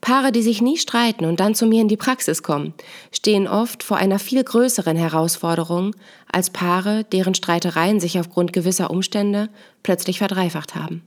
Paare, 0.00 0.32
die 0.32 0.42
sich 0.42 0.60
nie 0.60 0.76
streiten 0.76 1.24
und 1.24 1.40
dann 1.40 1.54
zu 1.54 1.66
mir 1.66 1.80
in 1.80 1.88
die 1.88 1.96
Praxis 1.96 2.42
kommen, 2.42 2.74
stehen 3.12 3.46
oft 3.46 3.82
vor 3.82 3.96
einer 3.96 4.18
viel 4.18 4.42
größeren 4.42 4.96
Herausforderung 4.96 5.94
als 6.30 6.50
Paare, 6.50 7.04
deren 7.04 7.34
Streitereien 7.34 8.00
sich 8.00 8.18
aufgrund 8.18 8.52
gewisser 8.52 8.90
Umstände 8.90 9.48
plötzlich 9.82 10.18
verdreifacht 10.18 10.74
haben. 10.74 11.02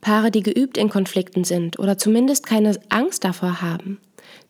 Paare, 0.00 0.30
die 0.30 0.42
geübt 0.42 0.76
in 0.76 0.90
Konflikten 0.90 1.44
sind 1.44 1.78
oder 1.78 1.96
zumindest 1.96 2.44
keine 2.44 2.78
Angst 2.88 3.24
davor 3.24 3.62
haben, 3.62 3.98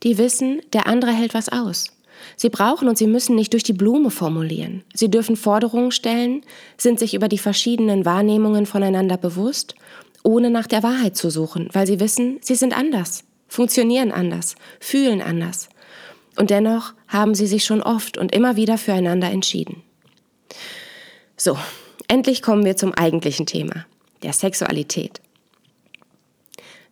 die 0.03 0.19
wissen, 0.19 0.61
der 0.73 0.87
andere 0.87 1.13
hält 1.13 1.35
was 1.35 1.49
aus. 1.51 1.93
Sie 2.37 2.49
brauchen 2.49 2.89
und 2.89 2.97
sie 2.99 3.07
müssen 3.07 3.37
nicht 3.37 3.53
durch 3.53 3.63
die 3.63 3.73
Blume 3.73 4.11
formulieren. 4.11 4.83
Sie 4.95 5.11
dürfen 5.11 5.37
Forderungen 5.37 5.91
stellen, 5.91 6.43
sind 6.77 6.99
sich 6.99 7.15
über 7.15 7.29
die 7.29 7.39
verschiedenen 7.39 8.05
Wahrnehmungen 8.05 8.67
voneinander 8.67 9.17
bewusst, 9.17 9.75
ohne 10.23 10.51
nach 10.51 10.67
der 10.67 10.83
Wahrheit 10.83 11.17
zu 11.17 11.31
suchen, 11.31 11.69
weil 11.73 11.87
sie 11.87 12.01
wissen, 12.01 12.39
sie 12.43 12.55
sind 12.55 12.77
anders, 12.77 13.25
funktionieren 13.49 14.13
anders, 14.13 14.55
fühlen 14.81 15.21
anders. 15.21 15.69
Und 16.37 16.51
dennoch 16.51 16.95
haben 17.09 17.35
sie 17.35 17.47
sich 17.47 17.65
schon 17.65 17.83
oft 17.83 18.17
und 18.17 18.35
immer 18.35 18.57
wieder 18.57 18.79
füreinander 18.79 19.31
entschieden. 19.31 19.83
So, 21.37 21.59
endlich 22.09 22.43
kommen 22.43 22.65
wir 22.65 22.77
zum 22.77 22.95
eigentlichen 22.95 23.47
Thema, 23.47 23.87
der 24.23 24.33
Sexualität. 24.33 25.21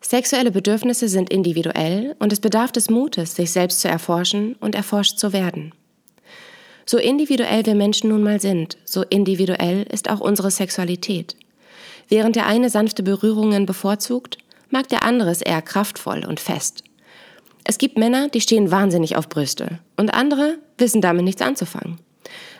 Sexuelle 0.01 0.51
Bedürfnisse 0.51 1.09
sind 1.09 1.31
individuell 1.31 2.17
und 2.19 2.33
es 2.33 2.41
bedarf 2.41 2.73
des 2.73 2.91
Mutes, 2.91 3.37
sich 3.37 3.53
selbst 3.53 3.81
zu 3.81 3.89
erforschen 3.89 4.57
und 4.57 4.75
erforscht 4.75 5.19
zu 5.19 5.33
werden. 5.33 5.73
So 6.87 6.99
individuell 6.99 7.65
wir 7.67 7.77
Menschen 7.77 8.11
nun 8.11 8.23
mal 8.23 8.41
sind, 8.41 8.77
so 8.85 9.03
individuell 9.03 9.85
ist 9.85 10.11
auch 10.11 10.21
unsere 10.21 10.51
Sexualität. 10.51 11.37
Während 12.11 12.35
der 12.35 12.47
eine 12.47 12.69
sanfte 12.69 13.05
Berührungen 13.05 13.67
bevorzugt, 13.67 14.37
mag 14.69 14.89
der 14.89 15.05
andere 15.05 15.31
es 15.31 15.41
eher 15.41 15.63
kraftvoll 15.63 16.27
und 16.27 16.41
fest. 16.41 16.83
Es 17.65 17.79
gibt 17.79 17.99
Männer, 17.99 18.29
die 18.29 18.41
stehen 18.41 18.73
wahnsinnig 18.73 19.17
auf 19.17 19.29
Brüste 19.29 19.79
und 19.97 20.13
andere 20.13 20.59
wissen 20.77 21.01
damit 21.01 21.25
nichts 21.25 21.41
anzufangen. 21.41 21.99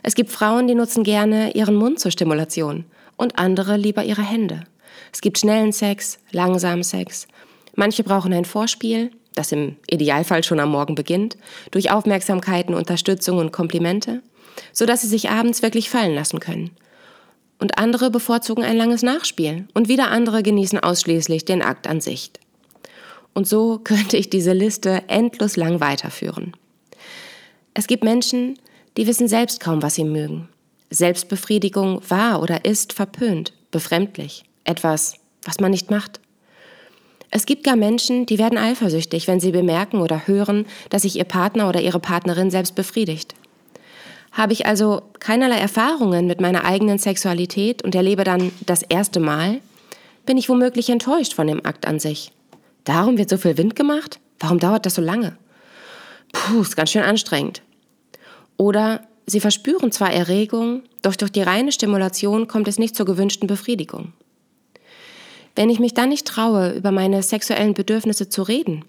Es 0.05 0.15
gibt 0.15 0.31
Frauen, 0.31 0.69
die 0.69 0.75
nutzen 0.77 1.03
gerne 1.03 1.53
ihren 1.53 1.75
Mund 1.75 1.99
zur 1.99 2.13
Stimulation 2.13 2.85
und 3.17 3.39
andere 3.39 3.77
lieber 3.77 4.05
ihre 4.05 4.23
Hände. 4.23 4.63
Es 5.13 5.21
gibt 5.21 5.39
schnellen 5.39 5.73
Sex, 5.73 6.19
langsamen 6.31 6.85
Sex. 6.85 7.27
Manche 7.75 8.05
brauchen 8.05 8.33
ein 8.33 8.45
Vorspiel, 8.45 9.11
das 9.35 9.51
im 9.51 9.77
Idealfall 9.91 10.45
schon 10.45 10.61
am 10.61 10.71
Morgen 10.71 10.95
beginnt, 10.95 11.37
durch 11.73 11.91
Aufmerksamkeiten, 11.91 12.75
Unterstützung 12.75 13.39
und 13.39 13.53
Komplimente, 13.53 14.23
sodass 14.73 15.03
sie 15.03 15.09
sich 15.09 15.31
abends 15.31 15.63
wirklich 15.63 15.91
fallen 15.91 16.15
lassen 16.15 16.39
können. 16.39 16.71
Und 17.61 17.79
andere 17.79 18.11
bevorzugen 18.11 18.65
ein 18.65 18.77
langes 18.77 19.03
Nachspiel 19.03 19.69
und 19.75 19.89
wieder 19.89 20.11
andere 20.11 20.43
genießen 20.43 20.79
ausschließlich 20.79 21.45
den 21.45 21.63
Akt 21.63 21.87
an 21.87 22.01
sich. 22.01 22.33
Und 23.35 23.47
so 23.47 23.79
könnte 23.85 24.17
ich 24.17 24.31
diese 24.31 24.53
Liste 24.53 25.03
endlos 25.09 25.57
lang 25.57 25.81
weiterführen. 25.81 26.57
Es 27.75 27.87
gibt 27.87 28.03
Menschen, 28.03 28.59
die 28.97 29.07
wissen 29.07 29.29
selbst 29.29 29.61
kaum, 29.61 29.83
was 29.83 29.95
sie 29.95 30.05
mögen. 30.05 30.49
Selbstbefriedigung 30.91 32.03
war 32.09 32.43
oder 32.43 32.65
ist 32.65 32.93
verpönt, 32.93 33.53
befremdlich 33.71 34.45
etwas, 34.65 35.15
was 35.45 35.61
man 35.61 35.71
nicht 35.71 35.91
macht. 35.91 36.21
Es 37.31 37.47
gibt 37.47 37.63
gar 37.63 37.77
Menschen, 37.77 38.27
die 38.27 38.39
werden 38.39 38.59
eifersüchtig, 38.59 39.29
wenn 39.29 39.39
sie 39.39 39.53
bemerken 39.53 40.01
oder 40.01 40.27
hören, 40.27 40.67
dass 40.89 41.03
sich 41.03 41.17
ihr 41.17 41.25
Partner 41.25 41.69
oder 41.69 41.81
ihre 41.81 42.01
Partnerin 42.01 42.51
selbst 42.51 42.75
befriedigt. 42.75 43.35
Habe 44.33 44.53
ich 44.53 44.67
also 44.67 45.03
keinerlei 45.19 45.59
Erfahrungen 45.59 46.27
mit 46.27 46.41
meiner 46.41 46.65
eigenen 46.65 46.99
Sexualität 46.99 47.83
und 47.83 47.95
erlebe 47.95 48.25
dann 48.25 48.53
das 48.65 48.83
erste 48.83 49.21
Mal, 49.21 49.61
bin 50.25 50.39
ich 50.39 50.49
womöglich 50.49 50.89
enttäuscht 50.89 51.35
von 51.35 51.47
dem 51.47 51.65
Akt 51.67 51.87
an 51.87 51.99
sich. 51.99 52.33
Darum 52.85 53.19
wird 53.19 53.29
so 53.29 53.37
viel 53.37 53.59
Wind 53.59 53.75
gemacht? 53.75 54.21
Warum 54.39 54.59
dauert 54.59 54.87
das 54.87 54.95
so 54.95 55.03
lange? 55.03 55.37
Puh, 56.33 56.63
ist 56.63 56.77
ganz 56.77 56.91
schön 56.91 57.03
anstrengend. 57.03 57.63
Oder 58.57 59.03
sie 59.27 59.41
verspüren 59.41 59.91
zwar 59.91 60.13
Erregung, 60.13 60.83
doch 61.03 61.17
durch 61.17 61.33
die 61.33 61.43
reine 61.43 61.73
Stimulation 61.73 62.47
kommt 62.47 62.69
es 62.69 62.79
nicht 62.79 62.95
zur 62.95 63.07
gewünschten 63.07 63.49
Befriedigung. 63.49 64.13
Wenn 65.57 65.71
ich 65.71 65.81
mich 65.81 65.95
dann 65.95 66.11
nicht 66.11 66.27
traue, 66.27 66.71
über 66.71 66.93
meine 66.93 67.23
sexuellen 67.23 67.75
Bedürfnisse 67.75 68.29
zu 68.29 68.43
reden, 68.43 68.85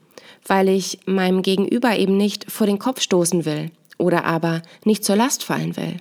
weil 0.46 0.70
ich 0.70 1.00
meinem 1.06 1.42
Gegenüber 1.42 1.98
eben 1.98 2.16
nicht 2.16 2.52
vor 2.52 2.68
den 2.68 2.80
Kopf 2.80 3.02
stoßen 3.02 3.46
will 3.46 3.72
oder 4.02 4.26
aber 4.26 4.62
nicht 4.84 5.06
zur 5.06 5.16
Last 5.16 5.44
fallen 5.44 5.78
will, 5.78 5.98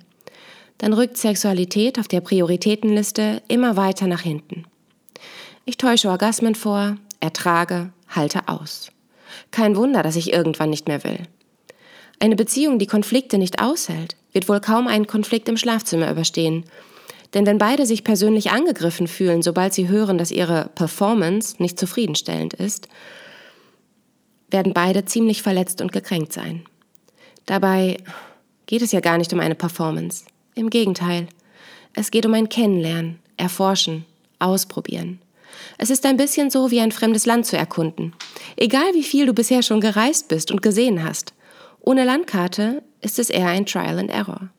dann 0.79 0.93
rückt 0.93 1.17
Sexualität 1.17 1.99
auf 1.99 2.09
der 2.09 2.21
Prioritätenliste 2.21 3.43
immer 3.49 3.77
weiter 3.77 4.07
nach 4.07 4.23
hinten. 4.23 4.65
Ich 5.65 5.77
täusche 5.77 6.09
Orgasmen 6.09 6.55
vor, 6.55 6.97
ertrage, 7.21 7.93
halte 8.09 8.49
aus. 8.49 8.91
Kein 9.51 9.77
Wunder, 9.77 10.03
dass 10.03 10.17
ich 10.17 10.33
irgendwann 10.33 10.71
nicht 10.71 10.89
mehr 10.89 11.05
will. 11.05 11.19
Eine 12.19 12.37
Beziehung, 12.37 12.79
die 12.79 12.87
Konflikte 12.87 13.39
nicht 13.39 13.63
aushält, 13.63 14.17
wird 14.33 14.49
wohl 14.49 14.61
kaum 14.61 14.89
einen 14.89 15.07
Konflikt 15.07 15.49
im 15.49 15.57
Schlafzimmer 15.57 16.11
überstehen 16.11 16.65
denn 17.35 17.47
wenn 17.47 17.59
beide 17.59 17.87
sich 17.87 18.05
persönlich 18.05 18.51
angegriffen 18.51 19.07
fühlen, 19.07 19.43
sobald 19.43 19.73
sie 19.73 19.89
hören, 19.89 20.19
dass 20.19 20.31
ihre 20.31 20.71
Performance 20.75 21.57
nicht 21.59 21.79
zufriedenstellend 21.79 22.55
ist, 22.55 22.89
werden 24.51 24.73
beide 24.75 25.05
ziemlich 25.05 25.43
verletzt 25.43 25.81
und 25.81 25.93
gekränkt 25.93 26.33
sein. 26.33 26.65
Dabei 27.47 27.99
geht 28.67 28.83
es 28.83 28.93
ja 28.93 29.01
gar 29.01 29.19
nicht 29.19 29.33
um 29.33 29.41
eine 29.41 29.55
Performance. 29.55 30.25
Im 30.55 30.71
Gegenteil, 30.71 31.29
es 31.95 32.11
geht 32.11 32.27
um 32.27 32.35
ein 32.35 32.49
Kennenlernen, 32.49 33.19
Erforschen, 33.37 34.05
Ausprobieren. 34.39 35.21
Es 35.77 35.91
ist 35.91 36.07
ein 36.07 36.17
bisschen 36.17 36.51
so 36.51 36.71
wie 36.71 36.81
ein 36.81 36.93
fremdes 36.93 37.27
Land 37.27 37.47
zu 37.47 37.57
erkunden. 37.57 38.15
Egal 38.57 38.95
wie 38.95 39.03
viel 39.03 39.27
du 39.27 39.35
bisher 39.35 39.63
schon 39.63 39.81
gereist 39.81 40.29
bist 40.29 40.51
und 40.51 40.63
gesehen 40.63 41.05
hast, 41.05 41.35
ohne 41.81 42.05
Landkarte 42.05 42.83
ist 43.01 43.19
es 43.19 43.31
eher 43.31 43.49
ein 43.49 43.67
Trial 43.67 43.99
and 43.99 44.11
Error. 44.11 44.51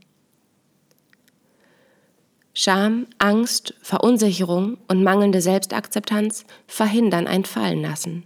Scham, 2.53 3.07
Angst, 3.17 3.73
Verunsicherung 3.81 4.77
und 4.88 5.03
mangelnde 5.03 5.41
Selbstakzeptanz 5.41 6.45
verhindern 6.67 7.27
ein 7.27 7.45
Fallenlassen. 7.45 8.23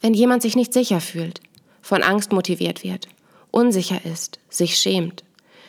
Wenn 0.00 0.14
jemand 0.14 0.42
sich 0.42 0.56
nicht 0.56 0.72
sicher 0.72 1.00
fühlt, 1.00 1.40
von 1.88 2.02
Angst 2.02 2.32
motiviert 2.32 2.84
wird, 2.84 3.08
unsicher 3.50 4.04
ist, 4.04 4.40
sich 4.50 4.76
schämt, 4.76 5.24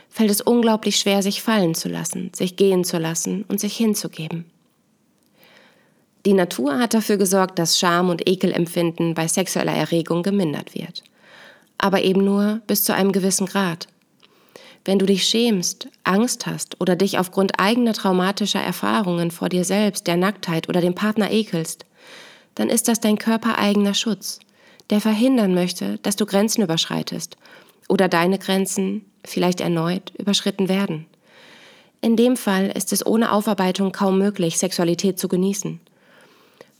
fällt 0.10 0.30
es 0.30 0.42
unglaublich 0.42 0.98
schwer, 0.98 1.24
sich 1.24 1.42
fallen 1.42 1.76
zu 1.76 1.88
lassen, 1.88 2.30
sich 2.36 2.58
gehen 2.58 2.84
zu 2.84 2.98
lassen 2.98 3.46
und 3.48 3.62
sich 3.62 3.78
hinzugeben. 3.78 4.44
Die 6.26 6.34
Natur 6.34 6.78
hat 6.78 6.94
dafür 6.94 7.16
gesorgt, 7.16 7.58
dass 7.58 7.80
Scham 7.80 8.10
und 8.10 8.28
Ekelempfinden 8.28 9.14
bei 9.14 9.30
sexueller 9.30 9.72
Erregung 9.72 10.22
gemindert 10.22 10.76
wird. 10.76 11.06
Aber 11.78 12.02
eben 12.02 12.26
nur 12.26 12.60
bis 12.68 12.84
zu 12.84 12.94
einem 12.94 13.14
gewissen 13.14 13.46
Grad. 13.46 13.88
Wenn 14.84 15.00
du 15.00 15.06
dich 15.06 15.24
schämst, 15.24 15.88
Angst 16.04 16.46
hast 16.46 16.82
oder 16.82 16.98
dich 16.98 17.18
aufgrund 17.18 17.62
eigener 17.62 17.94
traumatischer 17.94 18.62
Erfahrungen 18.62 19.32
vor 19.32 19.48
dir 19.48 19.64
selbst, 19.64 20.06
der 20.06 20.18
Nacktheit 20.18 20.68
oder 20.68 20.82
dem 20.82 20.96
Partner 20.96 21.32
ekelst, 21.32 21.86
dann 22.56 22.68
ist 22.68 22.90
das 22.90 23.00
dein 23.00 23.18
körpereigener 23.18 23.94
Schutz, 23.94 24.42
der 24.90 25.02
verhindern 25.02 25.54
möchte, 25.54 25.98
dass 26.00 26.16
du 26.16 26.26
Grenzen 26.26 26.62
überschreitest 26.62 27.38
oder 27.88 28.08
deine 28.08 28.40
Grenzen 28.40 29.06
vielleicht 29.26 29.62
erneut 29.62 30.12
überschritten 30.18 30.70
werden. 30.70 31.06
In 32.02 32.16
dem 32.16 32.38
Fall 32.38 32.68
ist 32.68 32.94
es 32.94 33.06
ohne 33.06 33.32
Aufarbeitung 33.32 33.92
kaum 33.92 34.18
möglich, 34.18 34.58
Sexualität 34.58 35.20
zu 35.20 35.28
genießen. 35.28 35.80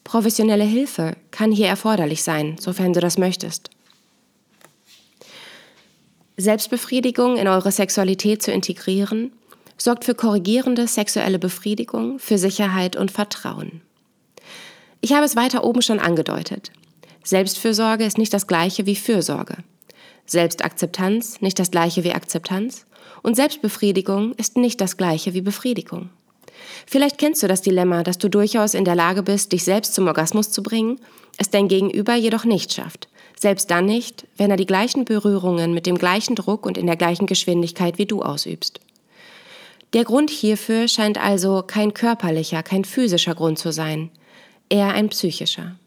Professionelle 0.04 0.64
Hilfe 0.64 1.16
kann 1.30 1.52
hier 1.52 1.68
erforderlich 1.68 2.24
sein, 2.24 2.56
sofern 2.60 2.94
du 2.94 3.00
das 3.00 3.18
möchtest. 3.18 3.70
Selbstbefriedigung 6.38 7.36
in 7.36 7.50
eure 7.50 7.72
Sexualität 7.72 8.42
zu 8.42 8.52
integrieren, 8.52 9.34
sorgt 9.78 10.06
für 10.06 10.16
korrigierende 10.16 10.88
sexuelle 10.88 11.38
Befriedigung, 11.38 12.18
für 12.20 12.38
Sicherheit 12.38 12.96
und 12.96 13.12
Vertrauen. 13.12 13.82
Ich 15.02 15.14
habe 15.14 15.26
es 15.26 15.36
weiter 15.36 15.64
oben 15.64 15.82
schon 15.82 16.00
angedeutet. 16.00 16.72
Selbstfürsorge 17.24 18.06
ist 18.06 18.18
nicht 18.18 18.34
das 18.34 18.48
gleiche 18.48 18.86
wie 18.86 18.96
Fürsorge. 18.96 19.58
Selbstakzeptanz 20.26 21.42
nicht 21.42 21.60
das 21.60 21.72
gleiche 21.72 22.04
wie 22.04 22.14
Akzeptanz. 22.14 22.86
Und 23.24 23.36
Selbstbefriedigung 23.36 24.34
ist 24.34 24.58
nicht 24.58 24.80
das 24.80 24.98
gleiche 24.98 25.34
wie 25.34 25.42
Befriedigung. 25.42 26.10
Vielleicht 26.86 27.18
kennst 27.18 27.44
du 27.44 27.48
das 27.48 27.62
Dilemma, 27.62 28.04
dass 28.04 28.18
du 28.18 28.30
durchaus 28.30 28.74
in 28.74 28.86
der 28.86 28.96
Lage 28.96 29.24
bist, 29.24 29.52
dich 29.52 29.64
selbst 29.64 29.94
zum 29.94 30.08
Orgasmus 30.08 30.52
zu 30.52 30.64
bringen, 30.64 31.00
es 31.38 31.50
dein 31.50 31.68
Gegenüber 31.68 32.16
jedoch 32.16 32.46
nicht 32.46 32.74
schafft. 32.74 33.08
Selbst 33.38 33.72
dann 33.72 33.86
nicht, 33.86 34.28
wenn 34.38 34.52
er 34.52 34.58
die 34.58 34.66
gleichen 34.66 35.06
Berührungen 35.06 35.74
mit 35.74 35.86
dem 35.86 35.98
gleichen 35.98 36.36
Druck 36.36 36.66
und 36.66 36.78
in 36.78 36.88
der 36.88 36.98
gleichen 36.98 37.26
Geschwindigkeit 37.26 37.98
wie 37.98 38.06
du 38.06 38.22
ausübst. 38.22 38.82
Der 39.94 40.04
Grund 40.04 40.30
hierfür 40.30 40.88
scheint 40.88 41.18
also 41.18 41.64
kein 41.66 41.94
körperlicher, 41.94 42.62
kein 42.62 42.86
physischer 42.86 43.34
Grund 43.34 43.58
zu 43.58 43.72
sein, 43.72 44.12
eher 44.70 44.90
ein 44.90 45.10
psychischer. 45.10 45.79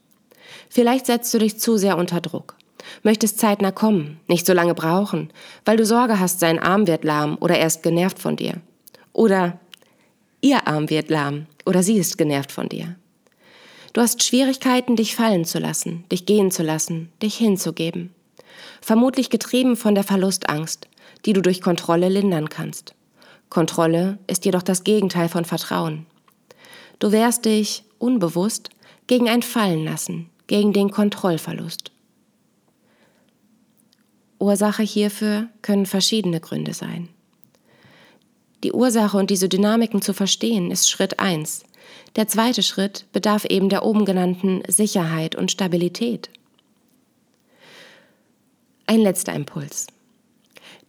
Vielleicht 0.75 1.05
setzt 1.05 1.35
du 1.35 1.38
dich 1.38 1.59
zu 1.59 1.76
sehr 1.76 1.99
unter 1.99 2.23
Druck. 2.23 2.57
Möchtest 3.02 3.38
zeitnah 3.38 3.73
kommen, 3.73 4.19
nicht 4.26 4.47
so 4.47 4.55
lange 4.55 4.75
brauchen, 4.75 5.31
weil 5.67 5.76
du 5.76 5.85
Sorge 5.85 6.19
hast, 6.19 6.41
sein 6.41 6.59
Arm 6.59 6.87
wird 6.87 7.05
lahm 7.05 7.37
oder 7.41 7.59
er 7.59 7.67
ist 7.67 7.83
genervt 7.83 8.19
von 8.19 8.37
dir. 8.37 8.55
Oder 9.12 9.61
ihr 10.41 10.67
Arm 10.67 10.88
wird 10.88 11.11
lahm 11.11 11.45
oder 11.67 11.83
sie 11.83 11.99
ist 11.99 12.17
genervt 12.17 12.52
von 12.52 12.71
dir. 12.71 12.97
Du 13.93 14.00
hast 14.00 14.23
Schwierigkeiten, 14.23 14.97
dich 14.97 15.14
fallen 15.14 15.45
zu 15.45 15.59
lassen, 15.59 16.05
dich 16.11 16.25
gehen 16.25 16.50
zu 16.50 16.62
lassen, 16.62 17.12
dich 17.23 17.35
hinzugeben. 17.37 18.14
Vermutlich 18.81 19.29
getrieben 19.29 19.76
von 19.76 19.95
der 19.95 20.05
Verlustangst, 20.05 20.88
die 21.26 21.35
du 21.35 21.43
durch 21.43 21.61
Kontrolle 21.61 22.09
lindern 22.09 22.49
kannst. 22.49 22.95
Kontrolle 23.50 24.19
ist 24.26 24.47
jedoch 24.47 24.62
das 24.62 24.85
Gegenteil 24.85 25.29
von 25.29 25.45
Vertrauen. 25.45 26.07
Du 26.99 27.12
wehrst 27.12 27.45
dich, 27.45 27.85
unbewusst, 27.99 28.71
gegen 29.07 29.29
ein 29.29 29.43
Fallenlassen, 29.43 30.31
gegen 30.47 30.73
den 30.73 30.91
Kontrollverlust. 30.91 31.91
Ursache 34.39 34.83
hierfür 34.83 35.49
können 35.63 35.87
verschiedene 35.87 36.41
Gründe 36.41 36.75
sein. 36.75 37.09
Die 38.65 38.73
Ursache 38.73 39.17
und 39.17 39.31
diese 39.31 39.49
Dynamiken 39.49 40.03
zu 40.03 40.13
verstehen 40.13 40.71
ist 40.71 40.91
Schritt 40.91 41.21
1. 41.21 41.65
Der 42.17 42.29
zweite 42.29 42.63
Schritt 42.63 43.07
bedarf 43.13 43.45
eben 43.45 43.69
der 43.69 43.85
oben 43.85 44.05
genannten 44.05 44.63
Sicherheit 44.69 45.35
und 45.35 45.51
Stabilität. 45.51 46.31
Ein 48.87 49.01
letzter 49.01 49.33
Impuls. 49.33 49.87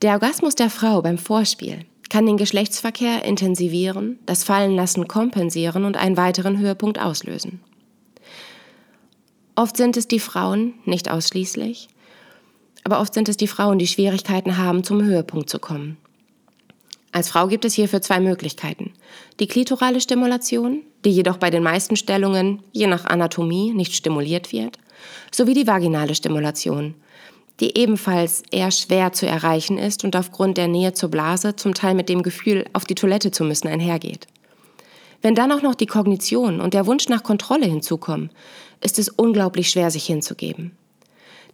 Der 0.01 0.13
Orgasmus 0.13 0.55
der 0.55 0.69
Frau 0.69 1.01
beim 1.01 1.17
Vorspiel 1.17 1.86
kann 2.10 2.25
den 2.25 2.38
Geschlechtsverkehr 2.38 3.24
intensivieren, 3.24 4.19
das 4.25 4.43
Fallenlassen 4.43 5.07
kompensieren 5.07 5.86
und 5.86 5.98
einen 5.98 6.17
weiteren 6.17 6.60
Höhepunkt 6.60 7.00
auslösen. 7.00 7.62
Oft 9.55 9.77
sind 9.77 9.98
es 9.98 10.07
die 10.07 10.19
Frauen, 10.19 10.74
nicht 10.86 11.12
ausschließlich, 11.12 11.88
aber 12.83 13.00
oft 13.00 13.13
sind 13.13 13.29
es 13.29 13.38
die 13.38 13.48
Frauen, 13.48 13.77
die 13.77 13.88
Schwierigkeiten 13.88 14.57
haben, 14.57 14.83
zum 14.83 15.03
Höhepunkt 15.03 15.50
zu 15.50 15.60
kommen. 15.60 15.98
Als 17.12 17.29
Frau 17.29 17.48
gibt 17.48 17.63
es 17.63 17.75
hierfür 17.75 18.01
zwei 18.01 18.19
Möglichkeiten. 18.19 18.93
Die 19.39 19.45
klitorale 19.45 20.01
Stimulation, 20.01 20.81
die 21.05 21.12
jedoch 21.12 21.38
bei 21.38 21.51
den 21.51 21.62
meisten 21.62 21.95
Stellungen, 21.95 22.63
je 22.72 22.88
nach 22.88 23.05
Anatomie, 23.05 23.72
nicht 23.74 23.93
stimuliert 23.93 24.51
wird, 24.51 24.80
sowie 25.32 25.54
die 25.54 25.67
vaginale 25.67 26.15
Stimulation, 26.15 26.95
die 27.60 27.77
ebenfalls 27.77 28.41
eher 28.49 28.71
schwer 28.71 29.13
zu 29.13 29.27
erreichen 29.27 29.77
ist 29.77 30.04
und 30.04 30.15
aufgrund 30.15 30.58
der 30.58 30.67
Nähe 30.67 30.93
zur 30.93 31.10
Blase 31.10 31.56
zum 31.56 31.75
Teil 31.75 31.93
mit 31.93 32.10
dem 32.10 32.23
Gefühl, 32.23 32.65
auf 32.73 32.86
die 32.86 32.95
Toilette 32.95 33.30
zu 33.30 33.43
müssen, 33.43 33.67
einhergeht. 33.67 34.25
Wenn 35.21 35.36
dann 35.36 35.51
auch 35.51 35.62
noch 35.62 35.75
die 35.75 35.86
Kognition 35.86 36.60
und 36.60 36.73
der 36.73 36.88
Wunsch 36.88 37.08
nach 37.08 37.23
Kontrolle 37.23 37.65
hinzukommen, 37.65 38.32
ist 38.81 38.99
es 38.99 39.09
unglaublich 39.09 39.69
schwer, 39.69 39.91
sich 39.91 40.05
hinzugeben. 40.05 40.71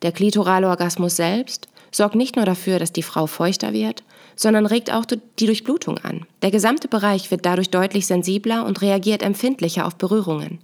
Der 0.02 0.12
klitorale 0.12 0.68
Orgasmus 0.68 1.16
selbst 1.16 1.68
sorgt 1.92 2.16
nicht 2.16 2.36
nur 2.36 2.46
dafür, 2.46 2.80
dass 2.80 2.94
die 2.94 3.04
Frau 3.04 3.28
feuchter 3.28 3.74
wird, 3.74 4.04
sondern 4.36 4.66
regt 4.66 4.92
auch 4.92 5.06
die 5.06 5.46
Durchblutung 5.46 5.98
an. 5.98 6.26
Der 6.42 6.52
gesamte 6.52 6.88
Bereich 6.88 7.30
wird 7.32 7.46
dadurch 7.46 7.70
deutlich 7.70 8.08
sensibler 8.08 8.66
und 8.66 8.82
reagiert 8.82 9.22
empfindlicher 9.22 9.86
auf 9.86 9.96
Berührungen. 9.96 10.60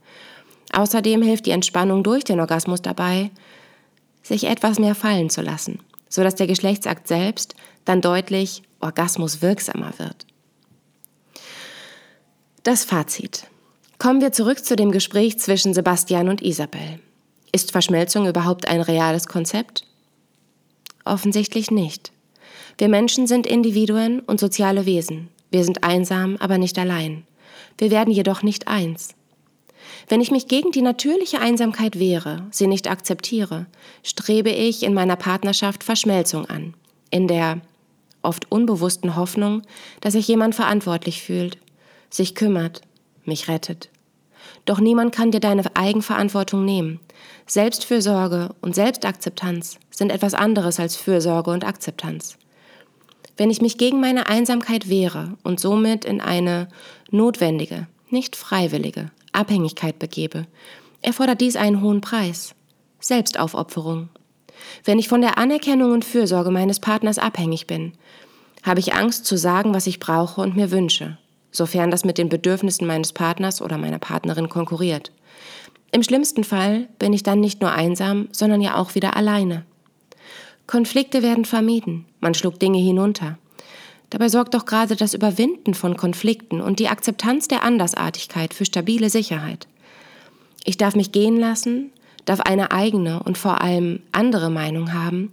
Außerdem 0.71 1.21
hilft 1.21 1.45
die 1.45 1.51
Entspannung 1.51 2.03
durch 2.03 2.23
den 2.23 2.39
Orgasmus 2.39 2.81
dabei, 2.81 3.31
sich 4.23 4.45
etwas 4.45 4.79
mehr 4.79 4.95
fallen 4.95 5.29
zu 5.29 5.41
lassen, 5.41 5.79
sodass 6.09 6.35
der 6.35 6.47
Geschlechtsakt 6.47 7.07
selbst 7.07 7.55
dann 7.83 8.01
deutlich 8.01 8.63
orgasmuswirksamer 8.79 9.93
wird. 9.97 10.25
Das 12.63 12.83
Fazit. 12.83 13.47
Kommen 13.97 14.19
wir 14.19 14.33
zurück 14.33 14.63
zu 14.63 14.75
dem 14.75 14.91
Gespräch 14.91 15.39
zwischen 15.39 15.73
Sebastian 15.73 16.27
und 16.27 16.41
Isabel. 16.41 16.99
Ist 17.51 17.71
Verschmelzung 17.71 18.27
überhaupt 18.27 18.67
ein 18.67 18.81
reales 18.81 19.27
Konzept? 19.27 19.85
Offensichtlich 21.05 21.71
nicht. 21.71 22.11
Wir 22.77 22.89
Menschen 22.89 23.25
sind 23.25 23.47
Individuen 23.47 24.19
und 24.19 24.39
soziale 24.39 24.85
Wesen. 24.85 25.29
Wir 25.49 25.63
sind 25.63 25.85
einsam, 25.85 26.35
aber 26.39 26.57
nicht 26.57 26.77
allein. 26.77 27.25
Wir 27.77 27.89
werden 27.89 28.13
jedoch 28.13 28.43
nicht 28.43 28.67
eins. 28.67 29.15
Wenn 30.09 30.19
ich 30.19 30.31
mich 30.31 30.47
gegen 30.47 30.71
die 30.71 30.81
natürliche 30.81 31.39
Einsamkeit 31.39 31.97
wehre, 31.97 32.45
sie 32.51 32.67
nicht 32.67 32.89
akzeptiere, 32.89 33.65
strebe 34.03 34.49
ich 34.49 34.83
in 34.83 34.93
meiner 34.93 35.15
Partnerschaft 35.15 35.85
Verschmelzung 35.85 36.45
an, 36.47 36.73
in 37.11 37.29
der 37.29 37.61
oft 38.21 38.51
unbewussten 38.51 39.15
Hoffnung, 39.15 39.61
dass 40.01 40.13
sich 40.13 40.27
jemand 40.27 40.53
verantwortlich 40.53 41.21
fühlt, 41.21 41.57
sich 42.09 42.35
kümmert, 42.35 42.81
mich 43.27 43.47
rettet. 43.47 43.89
Doch 44.65 44.79
niemand 44.79 45.13
kann 45.13 45.31
dir 45.31 45.39
deine 45.39 45.63
Eigenverantwortung 45.75 46.65
nehmen. 46.65 46.99
Selbstfürsorge 47.47 48.49
und 48.61 48.75
Selbstakzeptanz 48.75 49.77
sind 49.91 50.11
etwas 50.11 50.33
anderes 50.33 50.79
als 50.79 50.95
Fürsorge 50.95 51.51
und 51.51 51.63
Akzeptanz. 51.63 52.37
Wenn 53.37 53.51
ich 53.51 53.61
mich 53.61 53.77
gegen 53.77 53.99
meine 53.99 54.27
Einsamkeit 54.27 54.89
wehre 54.89 55.33
und 55.43 55.59
somit 55.59 56.05
in 56.05 56.21
eine 56.21 56.67
notwendige, 57.11 57.87
nicht 58.09 58.35
freiwillige 58.35 59.11
Abhängigkeit 59.33 59.99
begebe, 59.99 60.47
erfordert 61.01 61.41
dies 61.41 61.55
einen 61.55 61.81
hohen 61.81 62.01
Preis. 62.01 62.55
Selbstaufopferung. 62.99 64.09
Wenn 64.83 64.99
ich 64.99 65.09
von 65.09 65.21
der 65.21 65.37
Anerkennung 65.37 65.91
und 65.91 66.05
Fürsorge 66.05 66.49
meines 66.49 66.79
Partners 66.79 67.19
abhängig 67.19 67.67
bin, 67.67 67.93
habe 68.63 68.79
ich 68.79 68.95
Angst 68.95 69.25
zu 69.25 69.37
sagen, 69.37 69.73
was 69.75 69.85
ich 69.85 69.99
brauche 69.99 70.41
und 70.41 70.55
mir 70.55 70.71
wünsche 70.71 71.17
sofern 71.55 71.91
das 71.91 72.05
mit 72.05 72.17
den 72.17 72.29
Bedürfnissen 72.29 72.87
meines 72.87 73.13
Partners 73.13 73.61
oder 73.61 73.77
meiner 73.77 73.99
Partnerin 73.99 74.49
konkurriert. 74.49 75.11
Im 75.91 76.03
schlimmsten 76.03 76.43
Fall 76.43 76.87
bin 76.99 77.13
ich 77.13 77.23
dann 77.23 77.39
nicht 77.39 77.61
nur 77.61 77.71
einsam, 77.71 78.27
sondern 78.31 78.61
ja 78.61 78.75
auch 78.75 78.95
wieder 78.95 79.15
alleine. 79.15 79.63
Konflikte 80.67 81.21
werden 81.23 81.45
vermieden, 81.45 82.05
man 82.19 82.33
schluckt 82.33 82.61
Dinge 82.61 82.79
hinunter. 82.79 83.37
Dabei 84.09 84.29
sorgt 84.29 84.53
doch 84.53 84.65
gerade 84.65 84.95
das 84.95 85.13
Überwinden 85.13 85.73
von 85.73 85.97
Konflikten 85.97 86.61
und 86.61 86.79
die 86.79 86.89
Akzeptanz 86.89 87.47
der 87.47 87.63
Andersartigkeit 87.63 88.53
für 88.53 88.65
stabile 88.65 89.09
Sicherheit. 89.09 89.67
Ich 90.63 90.77
darf 90.77 90.95
mich 90.95 91.11
gehen 91.11 91.39
lassen, 91.39 91.91
darf 92.25 92.39
eine 92.41 92.71
eigene 92.71 93.21
und 93.23 93.37
vor 93.37 93.61
allem 93.61 94.01
andere 94.11 94.49
Meinung 94.49 94.93
haben, 94.93 95.31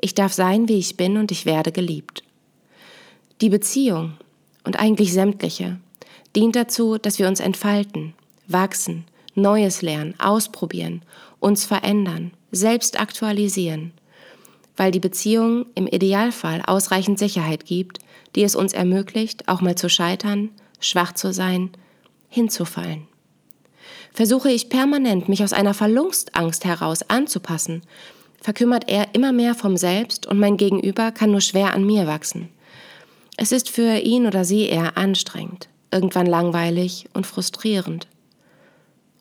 ich 0.00 0.14
darf 0.14 0.32
sein, 0.32 0.68
wie 0.68 0.78
ich 0.78 0.96
bin 0.96 1.16
und 1.16 1.30
ich 1.30 1.46
werde 1.46 1.72
geliebt. 1.72 2.22
Die 3.40 3.48
Beziehung, 3.48 4.14
und 4.64 4.78
eigentlich 4.78 5.12
sämtliche, 5.12 5.78
dient 6.34 6.56
dazu, 6.56 6.98
dass 6.98 7.18
wir 7.18 7.28
uns 7.28 7.40
entfalten, 7.40 8.14
wachsen, 8.48 9.04
Neues 9.34 9.82
lernen, 9.82 10.14
ausprobieren, 10.18 11.02
uns 11.40 11.64
verändern, 11.64 12.32
selbst 12.52 13.00
aktualisieren, 13.00 13.92
weil 14.76 14.90
die 14.90 15.00
Beziehung 15.00 15.66
im 15.74 15.86
Idealfall 15.86 16.62
ausreichend 16.66 17.18
Sicherheit 17.18 17.66
gibt, 17.66 17.98
die 18.34 18.44
es 18.44 18.54
uns 18.54 18.72
ermöglicht, 18.72 19.48
auch 19.48 19.60
mal 19.60 19.74
zu 19.74 19.88
scheitern, 19.88 20.50
schwach 20.80 21.12
zu 21.12 21.32
sein, 21.32 21.70
hinzufallen. 22.28 23.06
Versuche 24.12 24.50
ich 24.50 24.68
permanent, 24.68 25.28
mich 25.28 25.42
aus 25.42 25.52
einer 25.52 25.74
Verlustangst 25.74 26.64
heraus 26.64 27.08
anzupassen, 27.10 27.82
verkümmert 28.40 28.88
er 28.88 29.14
immer 29.14 29.32
mehr 29.32 29.54
vom 29.54 29.76
Selbst 29.76 30.26
und 30.26 30.38
mein 30.38 30.56
Gegenüber 30.56 31.10
kann 31.10 31.30
nur 31.30 31.40
schwer 31.40 31.74
an 31.74 31.84
mir 31.84 32.06
wachsen. 32.06 32.48
Es 33.36 33.52
ist 33.52 33.68
für 33.68 33.98
ihn 33.98 34.26
oder 34.26 34.44
sie 34.44 34.68
eher 34.68 34.96
anstrengend, 34.96 35.68
irgendwann 35.90 36.26
langweilig 36.26 37.06
und 37.14 37.26
frustrierend. 37.26 38.06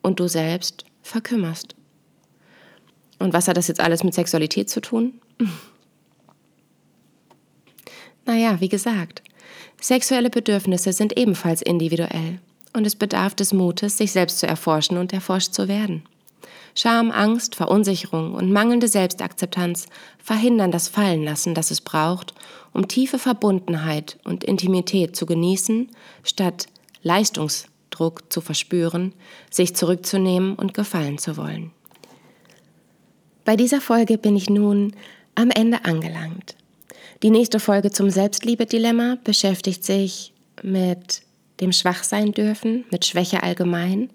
Und 0.01 0.19
du 0.19 0.27
selbst 0.27 0.85
verkümmerst. 1.01 1.75
Und 3.19 3.33
was 3.33 3.47
hat 3.47 3.57
das 3.57 3.67
jetzt 3.67 3.79
alles 3.79 4.03
mit 4.03 4.13
Sexualität 4.13 4.69
zu 4.69 4.81
tun? 4.81 5.19
naja, 8.25 8.59
wie 8.59 8.69
gesagt, 8.69 9.23
Sexuelle 9.83 10.29
Bedürfnisse 10.29 10.93
sind 10.93 11.17
ebenfalls 11.17 11.61
individuell 11.61 12.39
und 12.71 12.87
es 12.87 12.95
bedarf 12.95 13.35
des 13.35 13.51
Mutes, 13.51 13.97
sich 13.97 14.13
selbst 14.13 14.39
zu 14.39 14.47
erforschen 14.47 14.97
und 14.97 15.11
erforscht 15.11 15.53
zu 15.53 15.67
werden. 15.67 16.03
Scham, 16.75 17.11
Angst, 17.11 17.55
Verunsicherung 17.55 18.33
und 18.33 18.51
mangelnde 18.51 18.87
Selbstakzeptanz 18.87 19.87
verhindern 20.17 20.71
das 20.71 20.87
Fallenlassen, 20.87 21.53
das 21.53 21.69
es 21.69 21.81
braucht, 21.81 22.33
um 22.73 22.87
tiefe 22.87 23.19
Verbundenheit 23.19 24.17
und 24.23 24.43
Intimität 24.43 25.15
zu 25.15 25.25
genießen, 25.25 25.89
statt 26.23 26.65
Leistungsdruck 27.03 28.31
zu 28.33 28.41
verspüren, 28.41 29.13
sich 29.51 29.75
zurückzunehmen 29.75 30.55
und 30.55 30.73
gefallen 30.73 31.19
zu 31.19 31.37
wollen. 31.37 31.71
Bei 33.45 33.55
dieser 33.55 33.81
Folge 33.81 34.17
bin 34.17 34.35
ich 34.35 34.49
nun 34.49 34.95
am 35.35 35.51
Ende 35.51 35.85
angelangt. 35.85 36.55
Die 37.21 37.29
nächste 37.29 37.59
Folge 37.59 37.91
zum 37.91 38.09
Selbstliebe-Dilemma 38.09 39.17
beschäftigt 39.23 39.83
sich 39.83 40.33
mit 40.61 41.21
dem 41.59 41.71
Schwachsein 41.71 42.31
dürfen, 42.31 42.85
mit 42.89 43.05
Schwäche 43.05 43.43
allgemein 43.43 44.09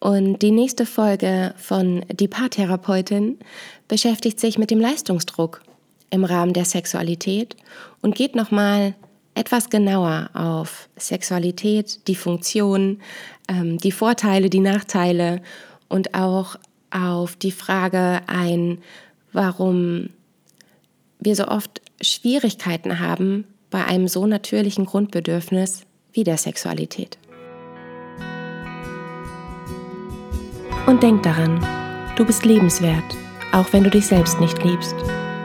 und 0.00 0.40
die 0.40 0.50
nächste 0.50 0.86
Folge 0.86 1.54
von 1.56 2.04
Die 2.10 2.28
Paartherapeutin 2.28 3.38
beschäftigt 3.86 4.40
sich 4.40 4.58
mit 4.58 4.70
dem 4.70 4.80
Leistungsdruck 4.80 5.62
im 6.08 6.24
Rahmen 6.24 6.54
der 6.54 6.64
Sexualität 6.64 7.54
und 8.00 8.14
geht 8.14 8.34
nochmal 8.34 8.94
etwas 9.34 9.70
genauer 9.70 10.30
auf 10.34 10.88
Sexualität, 10.96 12.08
die 12.08 12.14
Funktion, 12.14 13.00
ähm, 13.48 13.78
die 13.78 13.92
Vorteile, 13.92 14.50
die 14.50 14.60
Nachteile 14.60 15.42
und 15.88 16.14
auch 16.14 16.56
auf 16.90 17.36
die 17.36 17.52
Frage 17.52 18.22
ein, 18.26 18.78
warum 19.32 20.10
wir 21.20 21.36
so 21.36 21.46
oft 21.46 21.80
Schwierigkeiten 22.00 22.98
haben 22.98 23.44
bei 23.70 23.84
einem 23.84 24.08
so 24.08 24.26
natürlichen 24.26 24.86
Grundbedürfnis 24.86 25.82
wie 26.12 26.24
der 26.24 26.38
Sexualität. 26.38 27.18
Und 30.86 31.02
denk 31.02 31.22
daran, 31.22 31.64
du 32.16 32.24
bist 32.24 32.44
lebenswert, 32.44 33.16
auch 33.52 33.72
wenn 33.72 33.84
du 33.84 33.90
dich 33.90 34.06
selbst 34.06 34.40
nicht 34.40 34.62
liebst. 34.64 34.94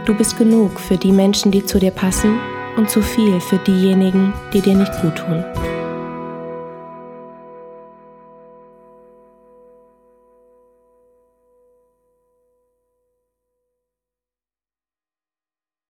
Du 0.06 0.14
bist 0.14 0.38
genug 0.38 0.80
für 0.80 0.98
die 0.98 1.12
Menschen, 1.12 1.52
die 1.52 1.66
zu 1.66 1.80
dir 1.80 1.92
passen 1.92 2.40
und 2.78 2.90
zu 2.90 3.02
viel 3.02 3.40
für 3.40 3.58
diejenigen, 3.58 4.34
die 4.54 4.62
dir 4.62 4.76
nicht 4.76 4.94
gut 5.02 5.16
tun. 5.16 5.44